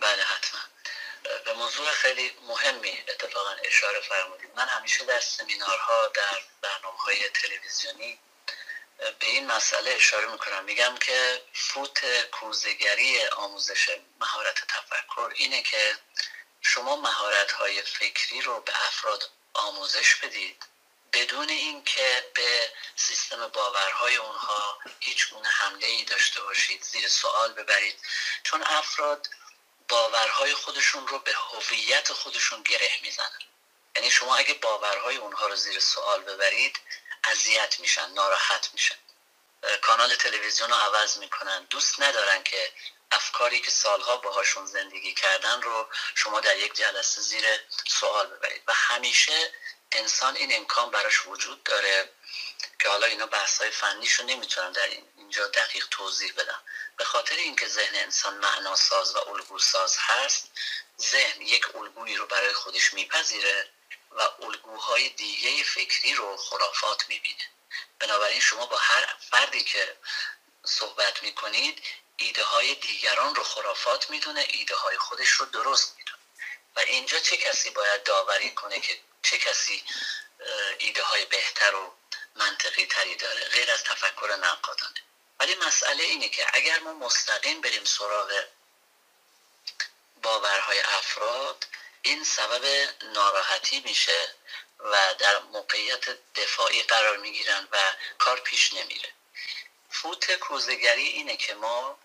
بله 0.00 0.22
حتما. 0.22 0.60
به 1.44 1.52
موضوع 1.52 1.86
خیلی 1.86 2.30
مهمی 2.48 2.98
اتفاقا 3.08 3.50
اشاره 3.64 4.00
فرمودید. 4.00 4.50
من 4.56 4.66
همیشه 4.68 5.04
در 5.04 5.20
سمینارها 5.20 6.08
در 6.14 6.38
برنامه 6.62 6.98
های 6.98 7.16
تلویزیونی 7.34 8.18
به 9.18 9.26
این 9.26 9.46
مسئله 9.46 9.90
اشاره 9.90 10.26
می‌کنم. 10.26 10.64
میگم 10.64 10.96
که 10.96 11.42
فوت 11.52 12.22
کوزگری 12.30 13.26
آموزش 13.26 13.90
مهارت 14.20 14.66
تفکر 14.68 15.32
اینه 15.34 15.62
که 15.62 15.98
شما 16.60 16.96
مهارت 16.96 17.52
های 17.52 17.82
فکری 17.82 18.40
رو 18.40 18.60
به 18.60 18.86
افراد 18.86 19.30
آموزش 19.54 20.14
بدید 20.14 20.64
بدون 21.12 21.48
اینکه 21.48 22.30
به 22.34 22.70
سیستم 22.96 23.48
باورهای 23.48 24.16
اونها 24.16 24.78
هیچ 25.00 25.30
گونه 25.30 25.48
حمله 25.48 25.86
ای 25.86 26.04
داشته 26.04 26.40
باشید 26.40 26.82
زیر 26.82 27.08
سوال 27.08 27.52
ببرید. 27.52 28.00
چون 28.42 28.62
افراد 28.62 29.28
باورهای 29.88 30.54
خودشون 30.54 31.06
رو 31.06 31.18
به 31.18 31.32
هویت 31.32 32.12
خودشون 32.12 32.62
گره 32.62 32.90
می‌زنن. 33.02 33.38
یعنی 33.96 34.10
شما 34.10 34.36
اگه 34.36 34.54
باورهای 34.54 35.16
اونها 35.16 35.46
رو 35.46 35.56
زیر 35.56 35.80
سوال 35.80 36.22
ببرید 36.22 36.80
اذیت 37.24 37.80
میشن 37.80 38.10
ناراحت 38.10 38.70
میشن. 38.72 38.94
کانال 39.82 40.14
تلویزیون 40.14 40.70
رو 40.70 40.76
عوض 40.76 41.16
می‌کنن. 41.18 41.64
دوست 41.64 42.00
ندارن 42.00 42.42
که 42.42 42.72
افکاری 43.10 43.60
که 43.60 43.70
سالها 43.70 44.16
باهاشون 44.16 44.66
زندگی 44.66 45.14
کردن 45.14 45.62
رو 45.62 45.88
شما 46.14 46.40
در 46.40 46.56
یک 46.56 46.74
جلسه 46.74 47.20
زیر 47.20 47.44
سوال 47.86 48.26
ببرید. 48.26 48.62
و 48.66 48.72
همیشه 48.72 49.52
انسان 49.92 50.36
این 50.36 50.56
امکان 50.56 50.90
براش 50.90 51.26
وجود 51.26 51.62
داره 51.62 52.12
که 52.78 52.88
حالا 52.88 53.06
اینا 53.06 53.26
بحث 53.26 53.60
های 53.60 53.70
فنیشو 53.70 54.22
نمی‌تونم 54.22 54.72
در 54.72 54.88
اینجا 55.16 55.46
دقیق 55.46 55.86
توضیح 55.90 56.32
بدم. 56.32 56.62
به 56.96 57.04
خاطر 57.04 57.36
اینکه 57.36 57.68
ذهن 57.68 57.94
انسان 57.94 58.34
معناساز 58.34 59.14
و 59.14 59.18
الگوساز 59.18 59.96
هست 59.98 60.50
ذهن 61.00 61.40
یک 61.42 61.76
الگویی 61.76 62.16
رو 62.16 62.26
برای 62.26 62.52
خودش 62.52 62.92
میپذیره 62.92 63.70
و 64.16 64.28
الگوهای 64.42 65.08
دیگه 65.08 65.64
فکری 65.64 66.14
رو 66.14 66.36
خرافات 66.36 67.08
می‌بینه. 67.08 67.50
بنابراین 67.98 68.40
شما 68.40 68.66
با 68.66 68.76
هر 68.76 69.16
فردی 69.30 69.64
که 69.64 69.96
صحبت 70.64 71.22
می‌کنید 71.22 71.82
ایده 72.16 72.44
های 72.44 72.74
دیگران 72.74 73.34
رو 73.34 73.42
خرافات 73.42 74.10
می‌دونه 74.10 74.46
ایده 74.48 74.76
های 74.76 74.98
خودش 74.98 75.28
رو 75.28 75.46
درست 75.46 75.94
می‌دونه. 75.98 76.18
و 76.76 76.80
اینجا 76.80 77.18
چه 77.18 77.36
کسی 77.36 77.70
باید 77.70 78.02
داوری 78.02 78.50
کنه 78.50 78.80
که 78.80 79.00
چه 79.22 79.38
کسی 79.38 79.84
ایده 80.78 81.02
های 81.02 81.24
بهتر 81.24 81.74
و 81.74 81.94
منطقی 82.36 82.86
تری 82.86 83.16
داره؟ 83.16 83.48
غیر 83.48 83.70
از 83.70 83.84
تفکر 83.84 84.36
نقادانه 84.36 85.02
ولی 85.40 85.54
مسئله 85.54 86.04
اینه 86.04 86.28
که 86.28 86.46
اگر 86.52 86.78
ما 86.78 86.92
مستقیم 86.92 87.60
بریم 87.60 87.84
سراغ 87.84 88.44
باورهای 90.22 90.80
افراد 90.80 91.66
این 92.02 92.24
سبب 92.24 92.64
ناراحتی 93.02 93.80
میشه 93.80 94.34
و 94.78 95.14
در 95.18 95.38
موقعیت 95.38 96.08
دفاعی 96.34 96.82
قرار 96.82 97.16
می‌گیرن 97.16 97.68
و 97.72 97.78
کار 98.18 98.40
پیش 98.40 98.72
نمیره. 98.72 99.12
فوت 99.90 100.32
کوزگری 100.32 101.06
اینه 101.06 101.36
که 101.36 101.54
ما 101.54 101.98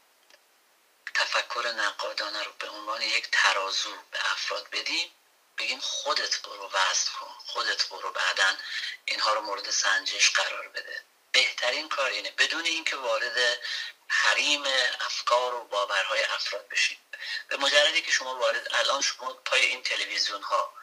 تفکر 1.14 1.68
نقادانه 1.68 2.44
رو 2.44 2.52
به 2.60 2.70
عنوان 2.70 3.02
یک 3.02 3.28
ترازو 3.32 3.98
به 4.12 4.32
افراد 4.32 4.70
بدیم 4.70 5.12
بگیم 5.58 5.80
خودت 5.80 6.42
برو 6.42 6.68
وزن 6.68 7.12
کن 7.20 7.36
خودت 7.46 7.90
برو 7.90 8.12
بعدا 8.12 8.58
اینها 9.06 9.34
رو 9.34 9.42
مورد 9.42 9.72
سنجش 9.72 10.30
قرار 10.30 10.68
بده. 10.68 11.04
بهترین 11.32 11.90
کار 11.90 12.10
اینه 12.10 12.32
بدون 12.32 12.66
اینکه 12.66 12.96
وارد 12.96 13.60
حریم 14.08 14.64
افکار 15.00 15.54
و 15.54 15.64
باورهای 15.64 16.24
افراد 16.24 16.68
بشیم. 16.68 16.98
به 17.47 17.58
مجردی 17.58 18.02
که 18.02 18.12
شما 18.12 18.36
وارد 18.36 18.76
الان 18.76 19.02
شما 19.02 19.34
پای 19.34 19.65
این 19.65 19.84
تلویزیون 19.84 20.41
ها 20.41 20.73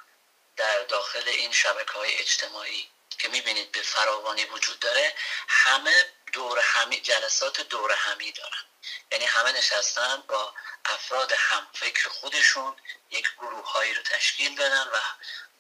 در 0.56 0.82
داخل 0.82 1.28
این 1.28 1.52
شبکه 1.52 1.92
های 1.92 2.18
اجتماعی 2.18 2.90
که 3.18 3.28
می‌بینید 3.28 3.72
به 3.72 3.82
فراوانی 3.82 4.44
وجود 4.44 4.78
داره 4.78 5.14
همه 5.48 6.12
دور 6.32 6.58
همی 6.58 7.00
جلسات 7.00 7.60
دور 7.60 7.92
همی 7.92 8.32
دارن. 8.32 8.64
یعنی 9.12 9.24
همه 9.24 9.52
نشستن 9.52 10.16
با 10.28 10.54
افراد 10.84 11.32
هم 11.32 11.68
فکر 11.74 12.08
خودشون 12.08 12.76
یک 13.10 13.28
گروه 13.38 13.72
هایی 13.72 13.94
رو 13.94 14.02
تشکیل 14.02 14.56
دادن 14.56 14.88
و 14.88 15.00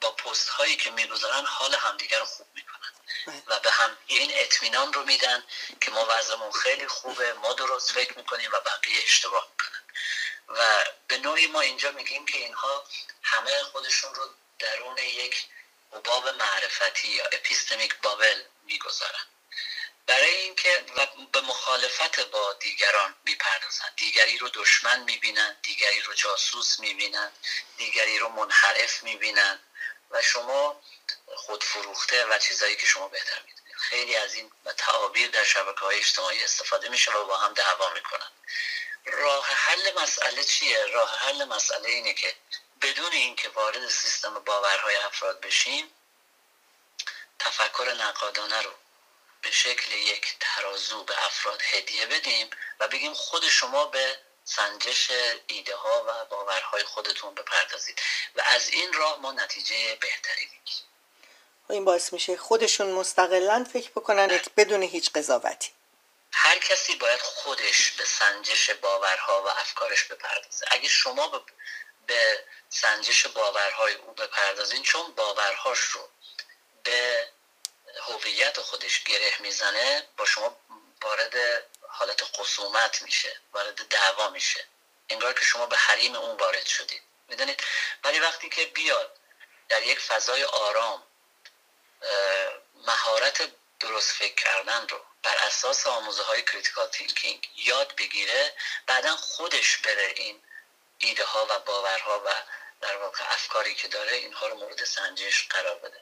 با 0.00 0.10
پست 0.10 0.48
هایی 0.48 0.76
که 0.76 0.90
می‌گذارن 0.90 1.46
حال 1.46 1.74
همدیگر 1.74 2.18
رو 2.18 2.24
خوب 2.24 2.46
می‌کنن. 2.54 2.92
بله. 3.26 3.42
و 3.46 3.60
به 3.60 3.70
هم 3.70 3.96
این 4.06 4.30
اطمینان 4.34 4.92
رو 4.92 5.04
میدن 5.04 5.44
که 5.80 5.90
ما 5.90 6.06
وضعمون 6.08 6.52
خیلی 6.52 6.88
خوبه 6.88 7.32
ما 7.32 7.52
درست 7.52 7.92
فکر 7.92 8.18
می‌کنیم 8.18 8.50
و 8.52 8.60
بقیه 8.60 9.02
اشتباه 9.02 9.48
می‌کنن. 9.50 9.83
و 10.48 10.84
به 11.08 11.18
نوعی 11.18 11.46
ما 11.46 11.60
اینجا 11.60 11.90
میگیم 11.90 12.26
که 12.26 12.38
اینها 12.38 12.84
همه 13.22 13.62
خودشون 13.62 14.14
رو 14.14 14.34
درون 14.58 14.98
یک 14.98 15.46
حباب 15.92 16.28
معرفتی 16.28 17.08
یا 17.08 17.24
اپیستمیک 17.32 17.94
بابل 18.02 18.42
می‌گذارن. 18.64 19.26
برای 20.06 20.36
اینکه 20.36 20.84
به 21.32 21.40
مخالفت 21.40 22.20
با 22.20 22.52
دیگران 22.52 23.14
می‌پردازن. 23.24 23.92
دیگری 23.96 24.38
رو 24.38 24.48
دشمن 24.48 25.00
می‌بینن 25.02 25.56
دیگری 25.62 26.00
رو 26.00 26.14
جاسوس 26.14 26.78
می‌بینن 26.78 27.32
دیگری 27.76 28.18
رو 28.18 28.28
منحرف 28.28 29.02
می‌بینن 29.02 29.60
و 30.10 30.22
شما 30.22 30.80
خود 31.36 31.64
فروخته 31.64 32.24
و 32.24 32.38
چیزایی 32.38 32.76
که 32.76 32.86
شما 32.86 33.08
بهتر 33.08 33.40
می‌دونید. 33.40 33.74
خیلی 33.76 34.16
از 34.16 34.34
این 34.34 34.52
تعابیر 34.76 35.30
در 35.30 35.44
شبکه 35.44 35.80
های 35.80 35.98
اجتماعی 35.98 36.44
استفاده 36.44 36.88
میشه 36.88 37.12
و 37.12 37.24
با 37.24 37.36
هم 37.36 37.54
دعوا 37.54 37.90
می‌کنن. 37.90 38.30
راه 39.06 39.46
حل 39.46 40.02
مسئله 40.02 40.44
چیه؟ 40.44 40.86
راه 40.86 41.18
حل 41.18 41.44
مسئله 41.44 41.88
اینه 41.88 42.14
که 42.14 42.34
بدون 42.82 43.12
اینکه 43.12 43.48
وارد 43.48 43.88
سیستم 43.88 44.38
باورهای 44.38 44.96
افراد 44.96 45.40
بشیم 45.40 45.90
تفکر 47.38 47.94
نقادانه 47.98 48.62
رو 48.62 48.70
به 49.42 49.50
شکل 49.50 49.92
یک 49.92 50.36
ترازو 50.40 51.04
به 51.04 51.24
افراد 51.26 51.62
هدیه 51.62 52.06
بدیم 52.06 52.50
و 52.80 52.88
بگیم 52.88 53.14
خود 53.14 53.48
شما 53.48 53.84
به 53.84 54.18
سنجش 54.44 55.10
ایده 55.46 55.76
ها 55.76 56.04
و 56.08 56.24
باورهای 56.24 56.84
خودتون 56.84 57.34
بپردازید 57.34 58.00
و 58.36 58.42
از 58.46 58.68
این 58.68 58.92
راه 58.92 59.20
ما 59.20 59.32
نتیجه 59.32 59.96
بهتری 60.00 60.44
می‌گیریم 60.44 60.84
خب 61.66 61.72
این 61.72 61.84
باعث 61.84 62.12
میشه 62.12 62.36
خودشون 62.36 62.92
مستقلا 62.92 63.66
فکر 63.72 63.90
بکنن 63.90 64.26
بله. 64.26 64.42
بدون 64.56 64.82
هیچ 64.82 65.10
قضاوتی 65.12 65.70
هر 66.36 66.58
کسی 66.58 66.94
باید 66.94 67.20
خودش 67.20 67.90
به 67.90 68.04
سنجش 68.04 68.70
باورها 68.70 69.42
و 69.42 69.48
افکارش 69.48 70.04
بپردازه. 70.04 70.66
اگه 70.70 70.88
شما 70.88 71.44
به 72.06 72.44
سنجش 72.68 73.26
باورهای 73.26 73.94
او 73.94 74.12
بپردازین 74.14 74.82
چون 74.82 75.14
باورهاش 75.14 75.78
رو 75.80 76.08
به 76.82 77.28
هویت 78.02 78.60
خودش 78.60 79.04
گره 79.04 79.34
می‌زنه 79.38 80.08
با 80.16 80.24
شما 80.24 80.60
وارد 81.02 81.64
حالت 81.88 82.24
خصومت 82.24 83.02
میشه 83.02 83.40
وارد 83.52 83.88
دعوا 83.88 84.30
میشه. 84.30 84.64
انگار 85.08 85.32
که 85.32 85.44
شما 85.44 85.66
به 85.66 85.76
حریم 85.76 86.16
اون 86.16 86.36
وارد 86.36 86.66
شدید. 86.66 87.02
می‌دونید؟ 87.28 87.62
ولی 88.04 88.20
وقتی 88.20 88.48
که 88.48 88.64
بیاد 88.64 89.18
در 89.68 89.82
یک 89.82 90.00
فضای 90.00 90.44
آرام 90.44 91.02
مهارت 92.74 93.52
درست 93.80 94.12
فکر 94.12 94.34
کردن 94.34 94.88
رو 94.88 95.04
بر 95.24 95.36
اساس 95.36 95.86
آموزه 95.86 96.22
های 96.22 96.42
critical 96.42 96.88
thinking 96.88 97.48
یاد 97.56 97.96
بگیره 97.96 98.52
بعدا 98.86 99.16
خودش 99.16 99.76
بره 99.76 100.14
این 100.16 100.42
ایده 100.98 101.24
ها 101.24 101.46
و 101.50 101.58
باورها 101.58 102.22
و 102.26 102.30
در 102.80 102.96
واقع 102.96 103.32
افکاری 103.32 103.74
که 103.74 103.88
داره 103.88 104.12
اینها 104.12 104.46
رو 104.46 104.56
مورد 104.56 104.84
سنجش 104.84 105.48
قرار 105.48 105.78
بده. 105.78 106.00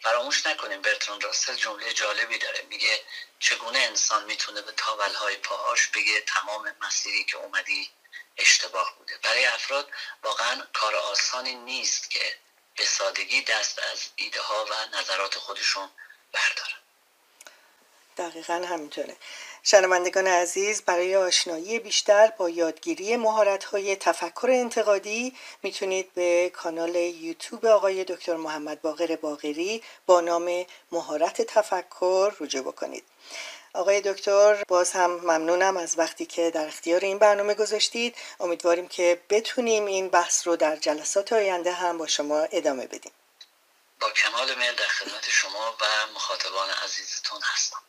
فراموش 0.00 0.46
نکنیم 0.46 0.82
برتران 0.82 1.20
راسل 1.20 1.54
جمله 1.54 1.92
جالبی 1.92 2.38
داره. 2.38 2.62
میگه 2.62 3.04
چگونه 3.38 3.78
انسان 3.78 4.24
می‌تونه 4.24 4.62
به 4.62 4.72
تاولهای 4.72 5.36
پاهاش 5.36 5.86
بگه 5.86 6.20
تمام 6.20 6.76
مسیری 6.80 7.24
که 7.24 7.36
اومدی 7.36 7.90
اشتباه 8.36 8.94
بوده. 8.98 9.18
برای 9.22 9.46
افراد 9.46 9.90
واقعا 10.22 10.66
کار 10.72 10.96
آسانی 10.96 11.54
نیست 11.54 12.10
که 12.10 12.38
به 12.76 12.84
سادگی 12.84 13.42
دست 13.42 13.78
از 13.78 14.08
ایده 14.16 14.40
ها 14.40 14.64
و 14.64 14.96
نظرات 14.96 15.38
خودشون 15.38 15.90
بردارن. 16.32 16.81
دقیقا 18.16 18.64
همینطوره. 18.68 19.16
شنوندگان 19.62 20.26
عزیز 20.26 20.82
برای 20.82 21.16
آشنایی 21.16 21.78
بیشتر 21.78 22.26
با 22.26 22.50
یادگیری 22.50 23.16
مهارت‌های 23.16 23.96
تفکر 23.96 24.48
انتقادی 24.50 25.36
می‌تونید 25.62 26.14
به 26.14 26.50
کانال 26.54 26.96
یوتیوب 26.96 27.66
آقای 27.66 28.04
دکتر 28.04 28.36
محمد 28.36 28.82
باقر 28.82 29.16
باقری 29.16 29.82
با 30.06 30.20
نام 30.20 30.66
مهارت 30.92 31.42
تفکر 31.42 32.32
رجوع 32.40 32.62
بکنید. 32.62 33.04
آقای 33.74 34.00
دکتر 34.00 34.62
باز 34.68 34.92
هم 34.92 35.10
ممنونم 35.10 35.76
از 35.76 35.98
وقتی 35.98 36.26
که 36.26 36.50
در 36.50 36.66
اختیار 36.66 37.00
این 37.00 37.18
برنامه 37.18 37.54
گذاشتید. 37.54 38.16
امیدواریم 38.40 38.88
که 38.88 39.20
بتونیم 39.30 39.86
این 39.86 40.08
بحث 40.08 40.46
رو 40.46 40.56
در 40.56 40.76
جلسات 40.76 41.32
آینده 41.32 41.72
هم 41.72 41.98
با 41.98 42.06
شما 42.06 42.38
ادامه 42.40 42.86
بدیم. 42.86 43.12
با 44.00 44.10
کمال 44.10 44.54
میل 44.54 44.74
در 44.74 44.84
خدمت 44.84 45.28
شما 45.28 45.76
و 45.80 45.84
مخاطبان 46.14 46.68
عزیزتون 46.84 47.40
هستم. 47.42 47.82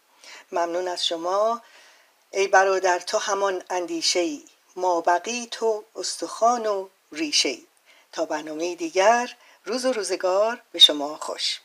ممنون 0.52 0.88
از 0.88 1.06
شما. 1.06 1.62
ای 2.32 2.48
برادر 2.48 3.00
تو 3.00 3.18
همان 3.18 3.64
اندیشه 3.70 4.20
ای 4.20 4.44
ما 4.76 5.02
بقی 5.02 5.48
تو 5.52 5.84
استخوان 5.96 6.66
و 6.66 6.90
ریشه 7.12 7.50
ای 7.50 7.66
تا 8.12 8.26
برنامه 8.26 8.76
دیگر 8.76 9.36
روز 9.66 9.86
و 9.86 9.94
روزگار 9.94 10.62
به 10.72 10.80
شما 10.80 11.18
خوش. 11.18 11.62